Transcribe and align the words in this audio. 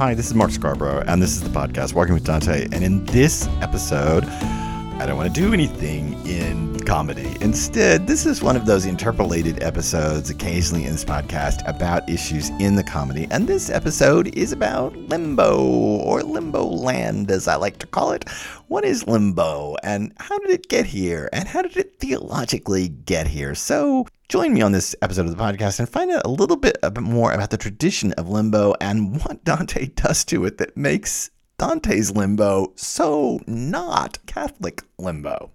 Hi, 0.00 0.14
this 0.14 0.28
is 0.28 0.34
Mark 0.34 0.50
Scarbrough, 0.50 1.04
and 1.08 1.22
this 1.22 1.32
is 1.32 1.42
the 1.42 1.50
podcast 1.50 1.92
Walking 1.92 2.14
with 2.14 2.24
Dante. 2.24 2.64
And 2.72 2.82
in 2.82 3.04
this 3.04 3.46
episode, 3.60 4.24
I 4.24 5.04
don't 5.06 5.18
want 5.18 5.34
to 5.34 5.38
do 5.38 5.52
anything 5.52 6.14
in 6.26 6.69
comedy. 6.80 7.36
Instead, 7.40 8.06
this 8.06 8.26
is 8.26 8.42
one 8.42 8.56
of 8.56 8.66
those 8.66 8.86
interpolated 8.86 9.62
episodes 9.62 10.30
occasionally 10.30 10.84
in 10.84 10.92
this 10.92 11.04
podcast 11.04 11.66
about 11.68 12.08
issues 12.08 12.50
in 12.60 12.76
the 12.76 12.82
comedy. 12.82 13.26
And 13.30 13.46
this 13.46 13.70
episode 13.70 14.28
is 14.36 14.52
about 14.52 14.96
limbo, 14.96 15.58
or 15.60 16.22
limbo 16.22 16.64
land, 16.64 17.30
as 17.30 17.48
I 17.48 17.56
like 17.56 17.78
to 17.78 17.86
call 17.86 18.12
it. 18.12 18.28
What 18.68 18.84
is 18.84 19.06
limbo, 19.06 19.76
and 19.82 20.12
how 20.18 20.38
did 20.38 20.50
it 20.50 20.68
get 20.68 20.86
here, 20.86 21.28
and 21.32 21.48
how 21.48 21.62
did 21.62 21.76
it 21.76 21.96
theologically 21.98 22.88
get 22.88 23.26
here? 23.26 23.54
So, 23.54 24.06
join 24.28 24.52
me 24.52 24.62
on 24.62 24.72
this 24.72 24.94
episode 25.02 25.26
of 25.26 25.36
the 25.36 25.42
podcast 25.42 25.78
and 25.78 25.88
find 25.88 26.10
out 26.10 26.24
a 26.24 26.30
little 26.30 26.56
bit 26.56 26.78
more 27.00 27.32
about 27.32 27.50
the 27.50 27.56
tradition 27.56 28.12
of 28.12 28.28
limbo 28.28 28.74
and 28.80 29.20
what 29.24 29.44
Dante 29.44 29.86
does 29.94 30.24
to 30.26 30.44
it 30.44 30.58
that 30.58 30.76
makes 30.76 31.30
Dante's 31.58 32.10
limbo 32.16 32.72
so 32.74 33.40
not 33.46 34.18
Catholic 34.24 34.82
limbo. 34.98 35.50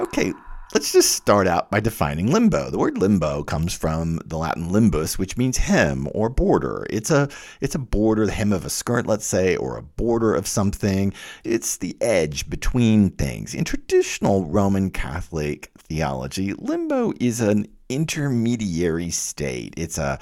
Okay, 0.00 0.32
let's 0.74 0.92
just 0.92 1.10
start 1.10 1.48
out 1.48 1.72
by 1.72 1.80
defining 1.80 2.30
limbo. 2.30 2.70
The 2.70 2.78
word 2.78 2.98
limbo 2.98 3.42
comes 3.42 3.74
from 3.74 4.20
the 4.24 4.38
Latin 4.38 4.68
limbus, 4.70 5.18
which 5.18 5.36
means 5.36 5.56
hem 5.56 6.06
or 6.14 6.28
border. 6.28 6.86
It's 6.88 7.10
a 7.10 7.28
it's 7.60 7.74
a 7.74 7.80
border, 7.80 8.24
the 8.24 8.30
hem 8.30 8.52
of 8.52 8.64
a 8.64 8.70
skirt, 8.70 9.08
let's 9.08 9.26
say, 9.26 9.56
or 9.56 9.76
a 9.76 9.82
border 9.82 10.36
of 10.36 10.46
something. 10.46 11.12
It's 11.42 11.78
the 11.78 11.96
edge 12.00 12.48
between 12.48 13.10
things. 13.10 13.56
In 13.56 13.64
traditional 13.64 14.44
Roman 14.44 14.92
Catholic 14.92 15.72
theology, 15.76 16.52
limbo 16.52 17.12
is 17.18 17.40
an 17.40 17.66
intermediary 17.88 19.10
state. 19.10 19.74
It's 19.76 19.98
a, 19.98 20.18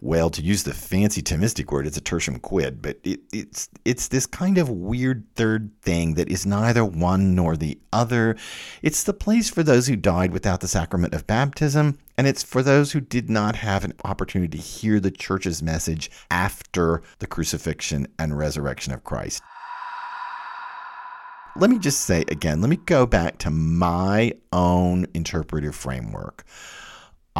well, 0.00 0.30
to 0.30 0.42
use 0.42 0.62
the 0.62 0.74
fancy 0.74 1.22
Thomistic 1.22 1.70
word, 1.70 1.86
it's 1.86 1.96
a 1.96 2.00
tertium 2.00 2.40
quid, 2.40 2.80
but 2.82 2.98
it, 3.04 3.20
it's 3.32 3.68
it's 3.84 4.08
this 4.08 4.26
kind 4.26 4.58
of 4.58 4.68
weird 4.68 5.24
third 5.34 5.70
thing 5.82 6.14
that 6.14 6.30
is 6.30 6.46
neither 6.46 6.84
one 6.84 7.34
nor 7.34 7.56
the 7.56 7.78
other. 7.92 8.36
It's 8.82 9.02
the 9.02 9.12
place 9.12 9.50
for 9.50 9.62
those 9.62 9.86
who 9.86 9.96
died 9.96 10.32
without 10.32 10.60
the 10.60 10.68
sacrament 10.68 11.14
of 11.14 11.26
baptism, 11.26 11.98
and 12.16 12.26
it's 12.26 12.42
for 12.42 12.62
those 12.62 12.92
who 12.92 13.00
did 13.00 13.28
not 13.28 13.56
have 13.56 13.84
an 13.84 13.94
opportunity 14.04 14.56
to 14.56 14.62
hear 14.62 15.00
the 15.00 15.10
church's 15.10 15.62
message 15.62 16.10
after 16.30 17.02
the 17.18 17.26
crucifixion 17.26 18.06
and 18.18 18.38
resurrection 18.38 18.92
of 18.92 19.04
Christ 19.04 19.42
let 21.56 21.70
me 21.70 21.78
just 21.78 22.02
say 22.02 22.24
again, 22.28 22.60
let 22.60 22.70
me 22.70 22.76
go 22.76 23.06
back 23.06 23.38
to 23.38 23.50
my 23.50 24.32
own 24.52 25.06
interpretive 25.14 25.74
framework. 25.74 26.44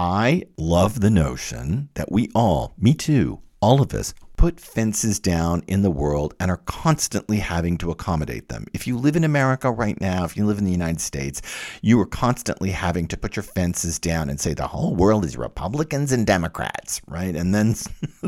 I 0.02 0.44
love 0.56 1.02
the 1.02 1.10
notion 1.10 1.90
that 1.92 2.10
we 2.10 2.30
all, 2.34 2.72
me 2.78 2.94
too, 2.94 3.42
all 3.60 3.82
of 3.82 3.92
us, 3.92 4.14
put 4.38 4.58
fences 4.58 5.20
down 5.20 5.62
in 5.66 5.82
the 5.82 5.90
world 5.90 6.32
and 6.40 6.50
are 6.50 6.62
constantly 6.64 7.36
having 7.36 7.76
to 7.76 7.90
accommodate 7.90 8.48
them. 8.48 8.64
If 8.72 8.86
you 8.86 8.96
live 8.96 9.14
in 9.14 9.24
America 9.24 9.70
right 9.70 10.00
now, 10.00 10.24
if 10.24 10.38
you 10.38 10.46
live 10.46 10.56
in 10.56 10.64
the 10.64 10.70
United 10.70 11.02
States, 11.02 11.42
you 11.82 12.00
are 12.00 12.06
constantly 12.06 12.70
having 12.70 13.08
to 13.08 13.18
put 13.18 13.36
your 13.36 13.42
fences 13.42 13.98
down 13.98 14.30
and 14.30 14.40
say 14.40 14.54
the 14.54 14.68
whole 14.68 14.94
world 14.94 15.26
is 15.26 15.36
Republicans 15.36 16.12
and 16.12 16.26
Democrats, 16.26 17.02
right? 17.06 17.36
And 17.36 17.54
then 17.54 17.74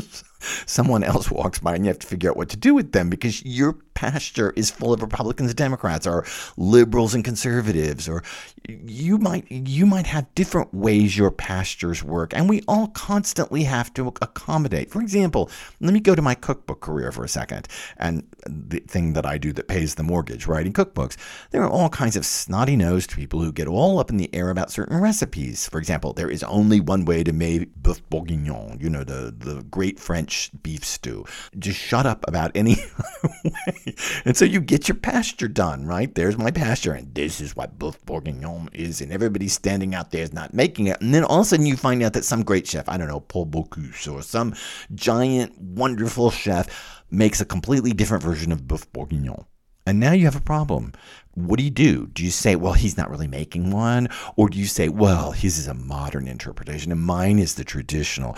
someone 0.67 1.03
else 1.03 1.31
walks 1.31 1.57
by 1.57 1.73
and 1.73 1.85
you 1.85 1.89
have 1.89 1.97
to 1.97 2.05
figure 2.05 2.29
out 2.29 2.37
what 2.37 2.49
to 2.49 2.57
do 2.57 2.75
with 2.75 2.91
them 2.91 3.09
because 3.09 3.43
your 3.43 3.79
pasture 3.93 4.51
is 4.55 4.71
full 4.71 4.93
of 4.93 5.01
Republicans 5.01 5.51
and 5.51 5.57
Democrats 5.57 6.07
or 6.07 6.25
liberals 6.57 7.13
and 7.13 7.23
conservatives 7.23 8.07
or 8.09 8.23
you 8.67 9.17
might 9.17 9.49
you 9.49 9.85
might 9.85 10.07
have 10.07 10.33
different 10.35 10.73
ways 10.73 11.17
your 11.17 11.31
pastures 11.31 12.03
work 12.03 12.33
and 12.33 12.49
we 12.49 12.61
all 12.67 12.87
constantly 12.87 13.63
have 13.63 13.93
to 13.93 14.07
accommodate. 14.21 14.89
For 14.89 15.01
example, 15.01 15.49
let 15.81 15.93
me 15.93 15.99
go 15.99 16.15
to 16.15 16.21
my 16.21 16.35
cookbook 16.35 16.81
career 16.81 17.11
for 17.11 17.23
a 17.23 17.29
second 17.29 17.67
and 17.97 18.23
the 18.45 18.79
thing 18.79 19.13
that 19.13 19.25
I 19.25 19.37
do 19.37 19.53
that 19.53 19.67
pays 19.67 19.95
the 19.95 20.03
mortgage, 20.03 20.47
writing 20.47 20.73
cookbooks. 20.73 21.17
There 21.51 21.63
are 21.63 21.69
all 21.69 21.89
kinds 21.89 22.15
of 22.15 22.25
snotty-nosed 22.25 23.11
people 23.11 23.41
who 23.41 23.51
get 23.51 23.67
all 23.67 23.99
up 23.99 24.09
in 24.09 24.17
the 24.17 24.33
air 24.33 24.49
about 24.49 24.71
certain 24.71 24.99
recipes. 24.99 25.67
For 25.67 25.79
example, 25.79 26.13
there 26.13 26.29
is 26.29 26.43
only 26.43 26.79
one 26.79 27.05
way 27.05 27.23
to 27.23 27.33
make 27.33 27.73
boeuf 27.81 28.01
bourguignon, 28.09 28.79
you 28.79 28.89
know, 28.89 29.03
the 29.03 29.33
the 29.37 29.63
great 29.63 29.99
French 29.99 30.51
beef 30.61 30.83
stew. 30.85 31.25
Just 31.57 31.79
shut 31.79 32.05
up 32.05 32.25
about 32.27 32.51
any 32.55 32.75
way. 33.43 33.82
And 34.25 34.37
so 34.37 34.45
you 34.45 34.61
get 34.61 34.87
your 34.87 34.95
pasture 34.95 35.47
done, 35.47 35.85
right? 35.85 36.13
There's 36.13 36.37
my 36.37 36.51
pasture, 36.51 36.93
and 36.93 37.13
this 37.13 37.41
is 37.41 37.55
what 37.55 37.77
boeuf 37.77 37.97
bourguignon 38.05 38.69
is, 38.73 39.01
and 39.01 39.11
everybody's 39.11 39.53
standing 39.53 39.93
out 39.93 40.11
there 40.11 40.23
is 40.23 40.33
not 40.33 40.53
making 40.53 40.87
it. 40.87 41.01
And 41.01 41.13
then 41.13 41.23
all 41.23 41.41
of 41.41 41.45
a 41.45 41.49
sudden 41.49 41.65
you 41.65 41.75
find 41.75 42.01
out 42.03 42.13
that 42.13 42.25
some 42.25 42.43
great 42.43 42.67
chef, 42.67 42.87
I 42.87 42.97
don't 42.97 43.07
know, 43.07 43.19
Paul 43.19 43.47
Bocuse, 43.47 44.11
or 44.11 44.21
some 44.21 44.55
giant, 44.95 45.59
wonderful 45.59 46.31
chef 46.31 47.03
makes 47.11 47.41
a 47.41 47.45
completely 47.45 47.93
different 47.93 48.23
version 48.23 48.51
of 48.51 48.63
boeuf 48.63 48.91
bourguignon. 48.93 49.45
And 49.85 49.99
now 49.99 50.13
you 50.13 50.25
have 50.25 50.35
a 50.35 50.41
problem. 50.41 50.93
What 51.35 51.57
do 51.57 51.65
you 51.65 51.71
do? 51.71 52.07
Do 52.07 52.23
you 52.23 52.31
say, 52.31 52.55
well, 52.55 52.73
he's 52.73 52.95
not 52.95 53.09
really 53.09 53.27
making 53.27 53.71
one? 53.71 54.07
Or 54.37 54.47
do 54.47 54.57
you 54.57 54.65
say, 54.65 54.87
well, 54.87 55.31
his 55.31 55.57
is 55.57 55.67
a 55.67 55.73
modern 55.73 56.27
interpretation 56.27 56.91
and 56.91 57.01
mine 57.01 57.39
is 57.39 57.55
the 57.55 57.65
traditional? 57.65 58.37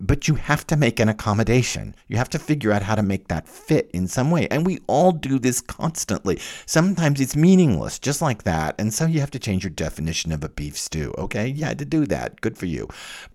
But 0.00 0.28
you 0.28 0.34
have 0.34 0.66
to 0.68 0.76
make 0.76 1.00
an 1.00 1.08
accommodation. 1.08 1.94
You 2.06 2.16
have 2.16 2.30
to 2.30 2.38
figure 2.38 2.72
out 2.72 2.82
how 2.82 2.94
to 2.94 3.02
make 3.02 3.28
that 3.28 3.48
fit 3.48 3.90
in 3.92 4.06
some 4.06 4.30
way. 4.30 4.46
And 4.48 4.64
we 4.64 4.78
all 4.86 5.12
do 5.12 5.38
this 5.38 5.60
constantly. 5.60 6.40
Sometimes 6.66 7.20
it's 7.20 7.34
meaningless, 7.36 7.98
just 7.98 8.22
like 8.22 8.44
that. 8.44 8.74
And 8.78 8.94
so 8.94 9.06
you 9.06 9.20
have 9.20 9.30
to 9.32 9.38
change 9.38 9.64
your 9.64 9.70
definition 9.70 10.32
of 10.32 10.44
a 10.44 10.48
beef 10.48 10.78
stew. 10.78 11.14
Okay, 11.18 11.48
you 11.48 11.64
had 11.64 11.78
to 11.80 11.84
do 11.84 12.06
that. 12.06 12.40
Good 12.40 12.56
for 12.56 12.66
you. 12.66 12.88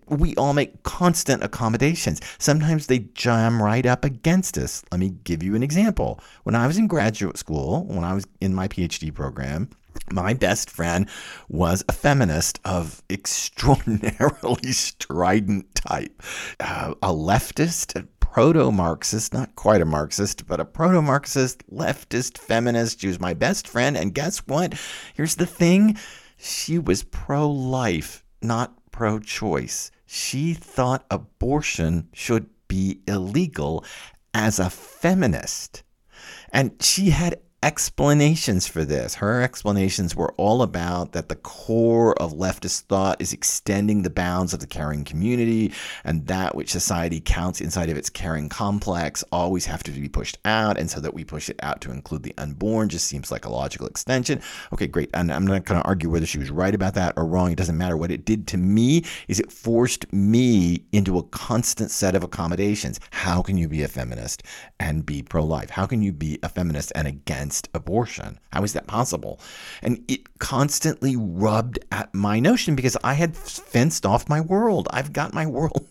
We 0.08 0.34
all 0.36 0.54
make 0.54 0.82
constant 0.82 1.42
accommodations. 1.42 2.20
Sometimes 2.38 2.86
they 2.86 3.00
jam 3.14 3.62
right 3.62 3.86
up 3.86 4.04
against 4.04 4.58
us. 4.58 4.82
Let 4.90 5.00
me 5.00 5.14
give 5.24 5.42
you 5.42 5.54
an 5.54 5.62
example. 5.62 6.20
When 6.44 6.54
I 6.54 6.66
was 6.66 6.78
in 6.78 6.86
graduate 6.86 7.38
school, 7.38 7.84
when 7.84 8.04
I 8.04 8.14
was 8.14 8.26
in 8.40 8.54
my 8.54 8.68
PhD 8.68 9.12
program, 9.12 9.70
my 10.12 10.34
best 10.34 10.70
friend 10.70 11.08
was 11.48 11.84
a 11.88 11.92
feminist 11.92 12.60
of 12.64 13.02
extraordinarily 13.10 14.72
strident 14.72 15.74
type, 15.74 16.22
uh, 16.60 16.94
a 17.02 17.08
leftist, 17.08 17.98
a 17.98 18.06
proto 18.20 18.72
Marxist, 18.72 19.32
not 19.32 19.54
quite 19.54 19.80
a 19.80 19.84
Marxist, 19.84 20.46
but 20.46 20.58
a 20.58 20.64
proto 20.64 21.00
Marxist, 21.00 21.62
leftist, 21.70 22.36
feminist. 22.36 23.00
She 23.00 23.06
was 23.06 23.20
my 23.20 23.32
best 23.32 23.68
friend. 23.68 23.96
And 23.96 24.12
guess 24.12 24.38
what? 24.38 24.74
Here's 25.14 25.36
the 25.36 25.46
thing 25.46 25.96
she 26.36 26.78
was 26.78 27.04
pro 27.04 27.48
life, 27.48 28.24
not 28.42 28.74
pro 28.90 29.20
choice. 29.20 29.92
She 30.04 30.52
thought 30.52 31.06
abortion 31.10 32.08
should 32.12 32.48
be 32.66 33.02
illegal 33.06 33.84
as 34.34 34.58
a 34.58 34.68
feminist. 34.68 35.84
And 36.52 36.72
she 36.82 37.10
had 37.10 37.40
explanations 37.64 38.66
for 38.66 38.84
this. 38.84 39.14
Her 39.14 39.40
explanations 39.40 40.14
were 40.14 40.34
all 40.36 40.60
about 40.60 41.12
that 41.12 41.30
the 41.30 41.36
core 41.36 42.12
of 42.20 42.34
leftist 42.34 42.82
thought 42.82 43.22
is 43.22 43.32
extending 43.32 44.02
the 44.02 44.10
bounds 44.10 44.52
of 44.52 44.60
the 44.60 44.66
caring 44.66 45.02
community, 45.02 45.72
and 46.04 46.26
that 46.26 46.54
which 46.54 46.70
society 46.70 47.22
counts 47.24 47.62
inside 47.62 47.88
of 47.88 47.96
its 47.96 48.10
caring 48.10 48.50
complex 48.50 49.24
always 49.32 49.64
have 49.64 49.82
to 49.84 49.90
be 49.90 50.10
pushed 50.10 50.36
out, 50.44 50.76
and 50.76 50.90
so 50.90 51.00
that 51.00 51.14
we 51.14 51.24
push 51.24 51.48
it 51.48 51.58
out 51.62 51.80
to 51.80 51.90
include 51.90 52.22
the 52.22 52.34
unborn 52.36 52.90
just 52.90 53.06
seems 53.06 53.32
like 53.32 53.46
a 53.46 53.50
logical 53.50 53.86
extension. 53.86 54.42
Okay, 54.74 54.86
great. 54.86 55.08
And 55.14 55.32
I'm 55.32 55.46
not 55.46 55.64
going 55.64 55.80
to 55.80 55.88
argue 55.88 56.10
whether 56.10 56.26
she 56.26 56.38
was 56.38 56.50
right 56.50 56.74
about 56.74 56.92
that 56.94 57.14
or 57.16 57.24
wrong. 57.24 57.50
It 57.50 57.56
doesn't 57.56 57.78
matter. 57.78 57.96
What 57.96 58.10
it 58.10 58.26
did 58.26 58.46
to 58.48 58.58
me 58.58 59.06
is 59.26 59.40
it 59.40 59.50
forced 59.50 60.12
me 60.12 60.84
into 60.92 61.16
a 61.16 61.22
constant 61.22 61.90
set 61.90 62.14
of 62.14 62.22
accommodations. 62.22 63.00
How 63.10 63.40
can 63.40 63.56
you 63.56 63.68
be 63.68 63.82
a 63.82 63.88
feminist 63.88 64.42
and 64.78 65.06
be 65.06 65.22
pro 65.22 65.42
life? 65.42 65.70
How 65.70 65.86
can 65.86 66.02
you 66.02 66.12
be 66.12 66.38
a 66.42 66.50
feminist 66.50 66.92
and 66.94 67.08
against? 67.08 67.53
Against 67.54 67.68
abortion. 67.72 68.40
How 68.52 68.64
is 68.64 68.72
that 68.72 68.86
possible? 68.88 69.38
And 69.82 70.02
it 70.08 70.38
constantly 70.40 71.14
rubbed 71.16 71.78
at 71.92 72.12
my 72.12 72.40
notion 72.40 72.74
because 72.74 72.96
I 73.04 73.14
had 73.14 73.36
fenced 73.36 74.04
off 74.04 74.28
my 74.28 74.40
world. 74.40 74.88
I've 74.90 75.12
got 75.12 75.32
my 75.32 75.46
world 75.46 75.86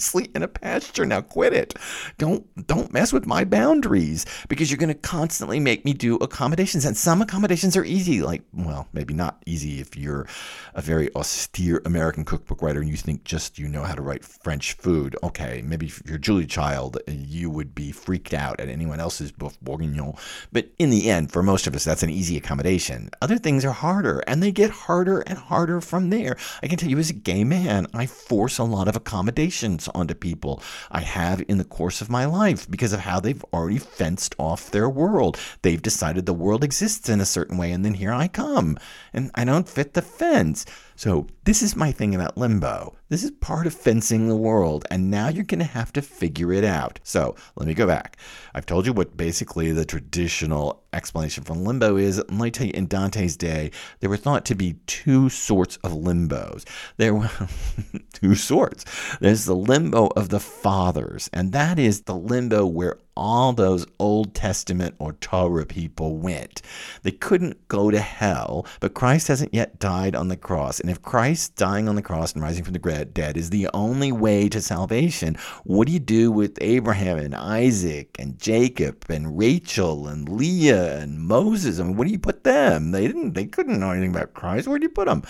nicely 0.00 0.30
in 0.34 0.42
a 0.42 0.48
pasture. 0.48 1.04
Now 1.04 1.20
quit 1.20 1.52
it. 1.52 1.74
Don't 2.16 2.44
don't 2.66 2.90
mess 2.90 3.12
with 3.12 3.26
my 3.26 3.44
boundaries 3.44 4.24
because 4.48 4.70
you're 4.70 4.78
going 4.78 4.88
to 4.88 4.94
constantly 4.94 5.60
make 5.60 5.84
me 5.84 5.92
do 5.92 6.16
accommodations. 6.16 6.86
And 6.86 6.96
some 6.96 7.20
accommodations 7.20 7.76
are 7.76 7.84
easy, 7.84 8.22
like 8.22 8.42
well, 8.54 8.88
maybe 8.94 9.12
not 9.12 9.42
easy 9.44 9.78
if 9.78 9.96
you're 9.96 10.26
a 10.74 10.80
very 10.80 11.14
austere 11.14 11.82
American 11.84 12.24
cookbook 12.24 12.62
writer 12.62 12.80
and 12.80 12.88
you 12.88 12.96
think 12.96 13.24
just 13.24 13.58
you 13.58 13.68
know 13.68 13.82
how 13.82 13.94
to 13.94 14.00
write 14.00 14.24
French 14.24 14.72
food. 14.72 15.16
Okay, 15.22 15.62
maybe 15.66 15.86
if 15.86 16.02
you're 16.06 16.16
Julia 16.16 16.46
Child, 16.46 16.98
you 17.06 17.50
would 17.50 17.74
be 17.74 17.92
freaked 17.92 18.32
out 18.32 18.58
at 18.58 18.70
anyone 18.70 19.00
else's 19.00 19.32
boeuf 19.32 19.58
bourguignon. 19.60 20.14
But 20.50 20.70
in 20.78 20.88
the 20.88 21.10
end, 21.10 21.30
for 21.30 21.42
most 21.42 21.66
of 21.66 21.74
us, 21.74 21.84
that's 21.84 22.02
an 22.02 22.10
easy 22.10 22.38
accommodation. 22.38 23.10
Other 23.20 23.36
things 23.36 23.66
are 23.66 23.72
harder, 23.72 24.20
and 24.26 24.42
they 24.42 24.50
get 24.50 24.70
harder 24.70 25.20
and 25.20 25.36
harder 25.36 25.82
from 25.82 26.08
there. 26.08 26.38
I 26.62 26.68
can 26.68 26.78
tell 26.78 26.88
you, 26.88 26.98
as 26.98 27.10
a 27.10 27.14
gay 27.14 27.44
man, 27.44 27.86
I 27.92 28.06
force 28.06 28.56
a 28.56 28.64
lot 28.64 28.88
of 28.88 28.96
accommodations 28.96 29.89
onto 29.94 30.14
people 30.14 30.62
I 30.90 31.00
have 31.00 31.42
in 31.48 31.58
the 31.58 31.64
course 31.64 32.00
of 32.00 32.10
my 32.10 32.24
life 32.24 32.70
because 32.70 32.92
of 32.92 33.00
how 33.00 33.20
they've 33.20 33.44
already 33.52 33.78
fenced 33.78 34.34
off 34.38 34.70
their 34.70 34.88
world. 34.88 35.38
They've 35.62 35.80
decided 35.80 36.26
the 36.26 36.34
world 36.34 36.64
exists 36.64 37.08
in 37.08 37.20
a 37.20 37.26
certain 37.26 37.56
way, 37.56 37.72
and 37.72 37.84
then 37.84 37.94
here 37.94 38.12
I 38.12 38.28
come, 38.28 38.78
and 39.12 39.30
I 39.34 39.44
don't 39.44 39.68
fit 39.68 39.94
the 39.94 40.02
fence. 40.02 40.66
So, 41.00 41.28
this 41.44 41.62
is 41.62 41.76
my 41.76 41.92
thing 41.92 42.14
about 42.14 42.36
limbo. 42.36 42.94
This 43.08 43.24
is 43.24 43.30
part 43.30 43.66
of 43.66 43.72
fencing 43.72 44.28
the 44.28 44.36
world, 44.36 44.84
and 44.90 45.10
now 45.10 45.28
you're 45.28 45.44
going 45.44 45.60
to 45.60 45.64
have 45.64 45.94
to 45.94 46.02
figure 46.02 46.52
it 46.52 46.62
out. 46.62 47.00
So 47.02 47.34
let 47.56 47.66
me 47.66 47.72
go 47.72 47.86
back. 47.86 48.18
I've 48.54 48.66
told 48.66 48.84
you 48.84 48.92
what 48.92 49.16
basically 49.16 49.72
the 49.72 49.86
traditional 49.86 50.84
explanation 50.92 51.42
for 51.42 51.54
limbo 51.54 51.96
is. 51.96 52.18
Let 52.18 52.30
me 52.30 52.50
tell 52.50 52.66
you, 52.66 52.74
in 52.74 52.86
Dante's 52.86 53.36
day, 53.38 53.70
there 54.00 54.10
were 54.10 54.18
thought 54.18 54.44
to 54.44 54.54
be 54.54 54.74
two 54.86 55.30
sorts 55.30 55.78
of 55.78 55.92
limbos. 55.92 56.64
There 56.98 57.14
were 57.14 57.30
two 58.12 58.34
sorts. 58.34 58.84
There's 59.20 59.46
the 59.46 59.56
limbo 59.56 60.08
of 60.08 60.28
the 60.28 60.38
fathers, 60.38 61.30
and 61.32 61.52
that 61.52 61.78
is 61.78 62.02
the 62.02 62.14
limbo 62.14 62.66
where 62.66 62.98
all 63.20 63.52
those 63.52 63.86
Old 63.98 64.34
Testament 64.34 64.94
or 64.98 65.12
Torah 65.12 65.66
people 65.66 66.16
went. 66.16 66.62
They 67.02 67.10
couldn't 67.10 67.68
go 67.68 67.90
to 67.90 68.00
hell, 68.00 68.66
but 68.80 68.94
Christ 68.94 69.28
hasn't 69.28 69.52
yet 69.52 69.78
died 69.78 70.16
on 70.16 70.28
the 70.28 70.38
cross. 70.38 70.80
And 70.80 70.88
if 70.88 71.02
Christ 71.02 71.54
dying 71.54 71.86
on 71.86 71.96
the 71.96 72.02
cross 72.02 72.32
and 72.32 72.42
rising 72.42 72.64
from 72.64 72.72
the 72.72 73.04
dead 73.04 73.36
is 73.36 73.50
the 73.50 73.68
only 73.74 74.10
way 74.10 74.48
to 74.48 74.62
salvation, 74.62 75.36
what 75.64 75.86
do 75.86 75.92
you 75.92 75.98
do 75.98 76.32
with 76.32 76.56
Abraham 76.62 77.18
and 77.18 77.34
Isaac 77.34 78.16
and 78.18 78.40
Jacob 78.40 79.04
and 79.10 79.38
Rachel 79.38 80.08
and 80.08 80.26
Leah 80.26 81.00
and 81.00 81.20
Moses? 81.20 81.78
I 81.78 81.84
mean, 81.84 81.96
where 81.96 82.06
do 82.06 82.12
you 82.12 82.18
put 82.18 82.42
them? 82.44 82.90
They 82.92 83.06
didn't. 83.06 83.34
They 83.34 83.44
couldn't 83.44 83.78
know 83.78 83.90
anything 83.90 84.14
about 84.14 84.32
Christ. 84.32 84.66
Where 84.66 84.78
do 84.78 84.84
you 84.84 84.88
put 84.88 85.06
them? 85.06 85.24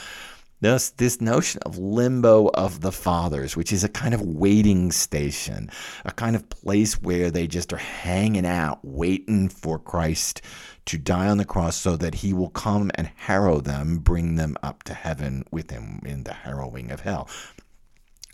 Thus, 0.63 0.91
this 0.91 1.23
notion 1.23 1.63
of 1.65 1.79
limbo 1.79 2.49
of 2.49 2.83
the 2.83 2.93
fathers, 2.93 3.57
which 3.57 3.73
is 3.73 3.83
a 3.83 3.89
kind 3.89 4.13
of 4.13 4.21
waiting 4.21 4.93
station, 4.93 5.71
a 6.05 6.13
kind 6.13 6.37
of 6.37 6.51
place 6.51 7.01
where 7.01 7.31
they 7.31 7.47
just 7.47 7.73
are 7.73 7.79
hanging 7.79 8.45
out, 8.45 8.79
waiting 8.83 9.49
for 9.49 9.79
Christ 9.79 10.43
to 10.85 10.99
die 10.99 11.29
on 11.29 11.39
the 11.39 11.47
cross 11.47 11.77
so 11.77 11.97
that 11.97 12.17
he 12.17 12.35
will 12.35 12.51
come 12.51 12.91
and 12.97 13.11
harrow 13.17 13.61
them, 13.61 13.99
bring 13.99 14.35
them 14.35 14.57
up 14.63 14.83
to 14.83 14.95
heaven 14.95 15.45
with 15.51 15.71
him 15.71 16.03
in 16.05 16.25
the 16.25 16.35
harrowing 16.35 16.91
of 16.91 17.01
hell. 17.01 17.27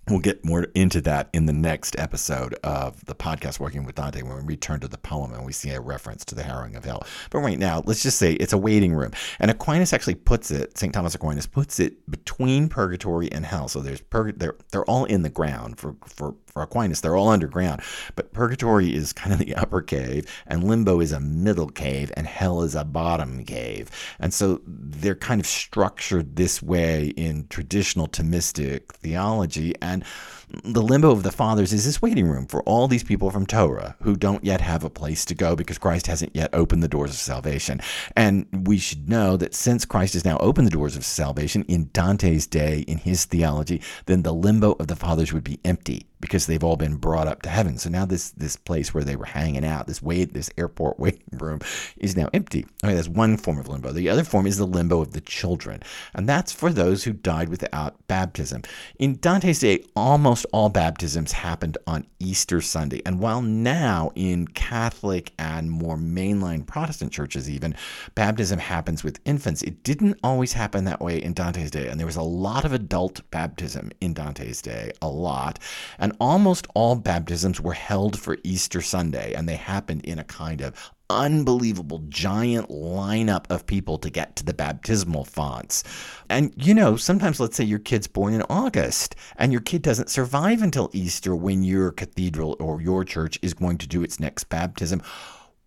We'll 0.08 0.20
get 0.20 0.44
more 0.44 0.68
into 0.76 1.00
that 1.00 1.28
in 1.32 1.46
the 1.46 1.52
next 1.52 1.98
episode 1.98 2.54
of 2.62 3.04
the 3.06 3.14
podcast 3.16 3.58
Walking 3.58 3.82
with 3.82 3.96
Dante 3.96 4.22
when 4.22 4.36
we 4.36 4.42
return 4.44 4.78
to 4.80 4.88
the 4.88 4.98
poem 4.98 5.32
and 5.32 5.44
we 5.44 5.52
see 5.52 5.70
a 5.70 5.80
reference 5.80 6.24
to 6.26 6.36
the 6.36 6.44
harrowing 6.44 6.76
of 6.76 6.84
hell. 6.84 7.04
But 7.30 7.40
right 7.40 7.58
now, 7.58 7.82
let's 7.86 8.04
just 8.04 8.16
say 8.16 8.34
it's 8.34 8.52
a 8.52 8.58
waiting 8.58 8.94
room. 8.94 9.10
And 9.40 9.50
Aquinas 9.50 9.92
actually 9.92 10.14
puts 10.14 10.52
it, 10.52 10.78
St. 10.78 10.94
Thomas 10.94 11.16
Aquinas 11.16 11.48
puts 11.48 11.80
it 11.80 12.08
between 12.08 12.68
purgatory 12.68 13.32
and 13.32 13.44
hell. 13.44 13.66
So 13.66 13.80
there's 13.80 14.00
they're, 14.12 14.56
they're 14.70 14.84
all 14.84 15.06
in 15.06 15.22
the 15.22 15.28
ground 15.28 15.78
for, 15.78 15.96
for, 16.04 16.36
for 16.56 16.62
Aquinas. 16.62 17.02
They're 17.02 17.16
all 17.16 17.28
underground. 17.28 17.82
But 18.14 18.32
purgatory 18.32 18.94
is 18.94 19.12
kind 19.12 19.30
of 19.34 19.38
the 19.38 19.54
upper 19.62 19.82
cave, 19.82 20.26
and 20.46 20.64
limbo 20.64 21.00
is 21.00 21.12
a 21.12 21.20
middle 21.20 21.68
cave, 21.68 22.10
and 22.16 22.26
hell 22.26 22.62
is 22.62 22.74
a 22.74 22.82
bottom 22.82 23.44
cave. 23.44 23.90
And 24.18 24.32
so 24.32 24.62
they're 24.66 25.14
kind 25.14 25.38
of 25.38 25.46
structured 25.46 26.36
this 26.36 26.62
way 26.62 27.08
in 27.08 27.46
traditional 27.48 28.08
Thomistic 28.08 28.88
theology. 28.94 29.74
And 29.82 29.96
and 29.96 30.04
the 30.48 30.82
limbo 30.82 31.10
of 31.10 31.22
the 31.22 31.32
fathers 31.32 31.72
is 31.72 31.84
this 31.84 32.00
waiting 32.00 32.28
room 32.28 32.46
for 32.46 32.62
all 32.62 32.86
these 32.86 33.02
people 33.02 33.30
from 33.30 33.46
Torah 33.46 33.96
who 34.02 34.16
don't 34.16 34.44
yet 34.44 34.60
have 34.60 34.84
a 34.84 34.90
place 34.90 35.24
to 35.26 35.34
go 35.34 35.56
because 35.56 35.78
Christ 35.78 36.06
hasn't 36.06 36.36
yet 36.36 36.50
opened 36.52 36.82
the 36.82 36.88
doors 36.88 37.10
of 37.10 37.16
salvation. 37.16 37.80
And 38.14 38.46
we 38.66 38.78
should 38.78 39.08
know 39.08 39.36
that 39.36 39.54
since 39.54 39.84
Christ 39.84 40.14
has 40.14 40.24
now 40.24 40.36
opened 40.38 40.66
the 40.66 40.72
doors 40.72 40.96
of 40.96 41.04
salvation 41.04 41.64
in 41.64 41.90
Dante's 41.92 42.46
day, 42.46 42.84
in 42.86 42.98
his 42.98 43.24
theology, 43.24 43.82
then 44.06 44.22
the 44.22 44.32
limbo 44.32 44.72
of 44.72 44.86
the 44.86 44.96
fathers 44.96 45.32
would 45.32 45.44
be 45.44 45.60
empty 45.64 46.06
because 46.20 46.46
they've 46.46 46.64
all 46.64 46.76
been 46.76 46.96
brought 46.96 47.28
up 47.28 47.42
to 47.42 47.48
heaven. 47.48 47.78
So 47.78 47.90
now 47.90 48.06
this 48.06 48.30
this 48.30 48.56
place 48.56 48.94
where 48.94 49.04
they 49.04 49.16
were 49.16 49.26
hanging 49.26 49.64
out, 49.64 49.86
this 49.86 50.02
wait, 50.02 50.32
this 50.32 50.50
airport 50.56 50.98
waiting 50.98 51.38
room, 51.38 51.60
is 51.98 52.16
now 52.16 52.28
empty. 52.32 52.66
Okay, 52.84 52.94
that's 52.94 53.08
one 53.08 53.36
form 53.36 53.58
of 53.58 53.68
limbo. 53.68 53.92
The 53.92 54.08
other 54.08 54.24
form 54.24 54.46
is 54.46 54.56
the 54.56 54.66
limbo 54.66 55.00
of 55.00 55.12
the 55.12 55.20
children, 55.20 55.82
and 56.14 56.28
that's 56.28 56.52
for 56.52 56.72
those 56.72 57.04
who 57.04 57.12
died 57.12 57.48
without 57.48 58.06
baptism. 58.08 58.62
In 58.98 59.18
Dante's 59.20 59.60
day, 59.60 59.84
almost 59.94 60.35
all 60.46 60.68
baptisms 60.68 61.32
happened 61.32 61.78
on 61.86 62.06
Easter 62.18 62.60
Sunday, 62.60 63.00
and 63.06 63.20
while 63.20 63.42
now 63.42 64.10
in 64.14 64.46
Catholic 64.46 65.32
and 65.38 65.70
more 65.70 65.96
mainline 65.96 66.66
Protestant 66.66 67.12
churches, 67.12 67.48
even 67.48 67.74
baptism 68.14 68.58
happens 68.58 69.02
with 69.02 69.20
infants, 69.24 69.62
it 69.62 69.82
didn't 69.82 70.18
always 70.22 70.52
happen 70.52 70.84
that 70.84 71.00
way 71.00 71.22
in 71.22 71.32
Dante's 71.32 71.70
day, 71.70 71.88
and 71.88 71.98
there 71.98 72.06
was 72.06 72.16
a 72.16 72.22
lot 72.22 72.64
of 72.64 72.72
adult 72.72 73.20
baptism 73.30 73.90
in 74.00 74.14
Dante's 74.14 74.62
day, 74.62 74.92
a 75.00 75.08
lot. 75.08 75.58
And 75.98 76.16
almost 76.20 76.66
all 76.74 76.94
baptisms 76.96 77.60
were 77.60 77.72
held 77.72 78.18
for 78.18 78.38
Easter 78.42 78.82
Sunday, 78.82 79.32
and 79.34 79.48
they 79.48 79.56
happened 79.56 80.04
in 80.04 80.18
a 80.18 80.24
kind 80.24 80.60
of 80.60 80.92
unbelievable 81.10 82.00
giant 82.08 82.68
lineup 82.68 83.44
of 83.50 83.66
people 83.66 83.98
to 83.98 84.10
get 84.10 84.36
to 84.36 84.44
the 84.44 84.54
baptismal 84.54 85.24
fonts. 85.24 85.84
And 86.28 86.52
you 86.56 86.74
know, 86.74 86.96
sometimes 86.96 87.40
let's 87.40 87.56
say 87.56 87.64
your 87.64 87.78
kid's 87.78 88.06
born 88.06 88.34
in 88.34 88.42
August 88.48 89.16
and 89.36 89.52
your 89.52 89.60
kid 89.60 89.82
doesn't 89.82 90.10
survive 90.10 90.62
until 90.62 90.90
Easter 90.92 91.34
when 91.34 91.62
your 91.62 91.92
cathedral 91.92 92.56
or 92.58 92.80
your 92.80 93.04
church 93.04 93.38
is 93.42 93.54
going 93.54 93.78
to 93.78 93.86
do 93.86 94.02
its 94.02 94.20
next 94.20 94.44
baptism. 94.44 95.02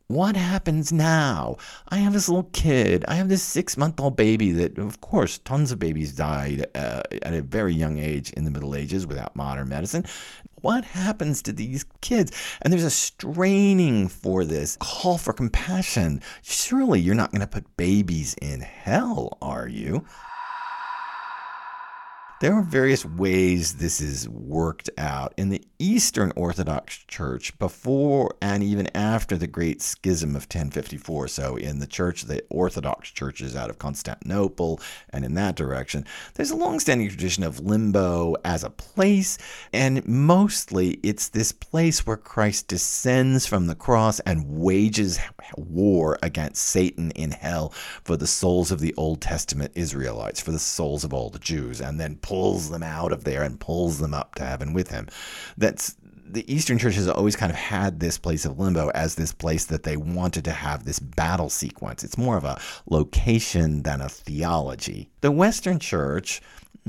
What 0.10 0.36
happens 0.36 0.92
now? 0.92 1.58
I 1.90 1.98
have 1.98 2.14
this 2.14 2.28
little 2.28 2.50
kid. 2.52 3.06
I 3.08 3.14
have 3.14 3.30
this 3.30 3.44
six 3.44 3.78
month 3.78 4.00
old 4.00 4.16
baby 4.16 4.52
that, 4.54 4.80
of 4.80 5.02
course, 5.02 5.38
tons 5.38 5.72
of 5.72 5.78
babies 5.78 6.14
died 6.14 6.66
uh, 6.74 7.04
at 7.22 7.36
a 7.36 7.44
very 7.44 7.76
young 7.76 8.00
age 8.00 8.32
in 8.32 8.44
the 8.44 8.50
Middle 8.50 8.74
Ages 8.74 9.06
without 9.06 9.36
modern 9.36 9.70
medicine. 9.70 10.04
What 10.62 10.84
happens 10.84 11.42
to 11.44 11.54
these 11.54 11.86
kids? 12.02 12.32
And 12.62 12.74
there's 12.74 12.84
a 12.84 12.90
straining 12.90 14.08
for 14.08 14.44
this 14.44 14.78
call 14.80 15.18
for 15.18 15.34
compassion. 15.34 16.22
Surely 16.42 17.00
you're 17.00 17.16
not 17.16 17.32
going 17.32 17.42
to 17.42 17.48
put 17.48 17.78
babies 17.78 18.36
in 18.42 18.62
hell, 18.62 19.38
are 19.42 19.68
you? 19.68 20.06
There 22.42 22.54
are 22.54 22.62
various 22.62 23.04
ways 23.04 23.76
this 23.76 24.00
is 24.00 24.30
worked 24.30 24.90
out. 24.98 25.34
In 25.36 25.50
the 25.50 25.62
Eastern 25.78 26.32
Orthodox 26.38 27.00
Church, 27.00 27.58
before 27.60 28.34
and 28.42 28.64
even 28.64 28.88
after 28.96 29.36
the 29.36 29.46
Great 29.46 29.82
Schism 29.82 30.38
of 30.38 30.44
1054, 30.44 31.28
so 31.28 31.58
in 31.58 31.80
the 31.80 31.88
church, 31.88 32.24
the 32.24 32.42
Orthodox 32.50 33.12
churches 33.12 33.58
out 33.58 33.70
of 33.70 33.78
Constantinople 33.78 34.80
and 35.10 35.26
in 35.26 35.34
that 35.34 35.58
direction, 35.58 36.06
there's 36.36 36.52
a 36.52 36.56
long-standing 36.56 37.10
tradition 37.10 37.44
of 37.44 37.60
limbo 37.60 38.36
as 38.46 38.64
a 38.64 38.70
place, 38.70 39.38
and 39.74 40.08
mostly 40.08 40.92
it's 41.04 41.28
this 41.28 41.52
place 41.52 42.08
where 42.08 42.16
Christ 42.16 42.70
descends 42.70 43.46
from 43.46 43.68
the 43.68 43.76
cross 43.76 44.22
and 44.22 44.46
wages 44.48 45.20
war 45.58 46.18
against 46.24 46.64
Satan 46.64 47.12
in 47.12 47.32
hell 47.32 47.74
for 48.02 48.16
the 48.16 48.28
souls 48.28 48.72
of 48.72 48.80
the 48.80 48.94
Old 48.96 49.20
Testament 49.20 49.74
Israelites, 49.76 50.40
for 50.40 50.52
the 50.52 50.60
souls 50.60 51.04
of 51.04 51.14
all 51.14 51.30
the 51.30 51.40
Jews, 51.40 51.82
and 51.82 52.00
then 52.00 52.16
pulls 52.30 52.70
them 52.70 52.84
out 52.84 53.12
of 53.12 53.24
there 53.24 53.42
and 53.42 53.60
pulls 53.60 53.98
them 53.98 54.14
up 54.14 54.36
to 54.36 54.46
heaven 54.46 54.72
with 54.72 54.92
him. 54.92 55.08
That's 55.58 55.96
the 56.32 56.46
Eastern 56.54 56.78
Church 56.78 56.94
has 56.94 57.08
always 57.08 57.36
kind 57.36 57.52
of 57.52 57.56
had 57.56 58.00
this 58.00 58.20
place 58.20 58.46
of 58.46 58.60
limbo 58.60 58.90
as 58.90 59.16
this 59.16 59.34
place 59.34 59.66
that 59.66 59.82
they 59.82 59.98
wanted 59.98 60.46
to 60.46 60.52
have 60.52 60.86
this 60.86 61.00
battle 61.00 61.50
sequence. 61.50 62.04
It's 62.04 62.20
more 62.20 62.38
of 62.38 62.44
a 62.44 62.62
location 62.88 63.82
than 63.82 64.00
a 64.00 64.10
theology. 64.10 65.10
The 65.22 65.32
Western 65.32 65.80
Church 65.80 66.40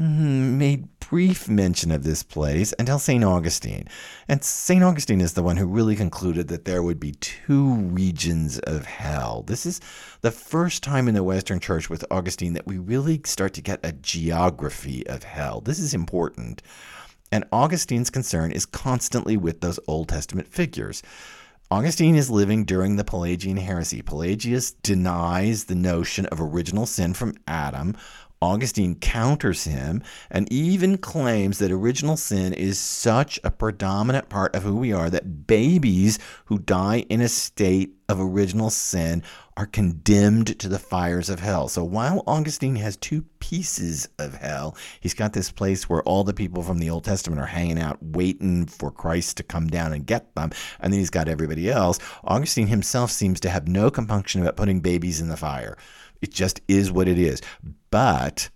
Mm-hmm. 0.00 0.56
made 0.56 1.00
brief 1.00 1.46
mention 1.46 1.90
of 1.90 2.04
this 2.04 2.22
place 2.22 2.72
until 2.78 2.98
St. 2.98 3.22
Augustine. 3.22 3.86
And 4.28 4.42
St. 4.42 4.82
Augustine 4.82 5.20
is 5.20 5.34
the 5.34 5.42
one 5.42 5.58
who 5.58 5.66
really 5.66 5.94
concluded 5.94 6.48
that 6.48 6.64
there 6.64 6.82
would 6.82 6.98
be 6.98 7.12
two 7.12 7.74
regions 7.74 8.58
of 8.60 8.86
hell. 8.86 9.44
This 9.46 9.66
is 9.66 9.78
the 10.22 10.30
first 10.30 10.82
time 10.82 11.06
in 11.06 11.14
the 11.14 11.22
Western 11.22 11.60
Church 11.60 11.90
with 11.90 12.02
Augustine 12.10 12.54
that 12.54 12.66
we 12.66 12.78
really 12.78 13.20
start 13.26 13.52
to 13.54 13.60
get 13.60 13.80
a 13.82 13.92
geography 13.92 15.06
of 15.06 15.24
hell. 15.24 15.60
This 15.60 15.78
is 15.78 15.92
important. 15.92 16.62
And 17.30 17.44
Augustine's 17.52 18.08
concern 18.08 18.52
is 18.52 18.64
constantly 18.64 19.36
with 19.36 19.60
those 19.60 19.78
Old 19.86 20.08
Testament 20.08 20.48
figures. 20.48 21.02
Augustine 21.72 22.16
is 22.16 22.30
living 22.30 22.64
during 22.64 22.96
the 22.96 23.04
Pelagian 23.04 23.56
heresy. 23.56 24.02
Pelagius 24.02 24.72
denies 24.72 25.64
the 25.64 25.76
notion 25.76 26.26
of 26.26 26.40
original 26.40 26.86
sin 26.86 27.12
from 27.14 27.34
Adam. 27.46 27.96
Augustine 28.42 28.94
counters 28.94 29.64
him 29.64 30.02
and 30.30 30.50
even 30.50 30.96
claims 30.96 31.58
that 31.58 31.70
original 31.70 32.16
sin 32.16 32.54
is 32.54 32.78
such 32.78 33.38
a 33.44 33.50
predominant 33.50 34.30
part 34.30 34.54
of 34.56 34.62
who 34.62 34.76
we 34.76 34.94
are 34.94 35.10
that 35.10 35.46
babies 35.46 36.18
who 36.46 36.58
die 36.58 37.04
in 37.10 37.20
a 37.20 37.28
state 37.28 37.92
of 38.08 38.18
original 38.18 38.70
sin 38.70 39.22
are 39.58 39.66
condemned 39.66 40.58
to 40.58 40.68
the 40.68 40.78
fires 40.78 41.28
of 41.28 41.40
hell. 41.40 41.68
So 41.68 41.84
while 41.84 42.24
Augustine 42.26 42.76
has 42.76 42.96
two 42.96 43.26
pieces 43.40 44.08
of 44.18 44.34
hell, 44.34 44.74
he's 45.00 45.12
got 45.12 45.34
this 45.34 45.52
place 45.52 45.86
where 45.86 46.02
all 46.04 46.24
the 46.24 46.32
people 46.32 46.62
from 46.62 46.78
the 46.78 46.88
Old 46.88 47.04
Testament 47.04 47.42
are 47.42 47.46
hanging 47.46 47.78
out 47.78 48.02
waiting 48.02 48.64
for 48.64 48.90
Christ 48.90 49.36
to 49.36 49.42
come 49.42 49.66
down 49.66 49.92
and 49.92 50.06
get 50.06 50.34
them, 50.34 50.50
and 50.80 50.92
then 50.92 50.98
he's 50.98 51.10
got 51.10 51.28
everybody 51.28 51.70
else. 51.70 51.98
Augustine 52.24 52.68
himself 52.68 53.10
seems 53.10 53.38
to 53.40 53.50
have 53.50 53.68
no 53.68 53.90
compunction 53.90 54.40
about 54.40 54.56
putting 54.56 54.80
babies 54.80 55.20
in 55.20 55.28
the 55.28 55.36
fire. 55.36 55.76
It 56.20 56.32
just 56.32 56.60
is 56.68 56.92
what 56.92 57.08
it 57.08 57.18
is. 57.18 57.40
But 57.90 58.50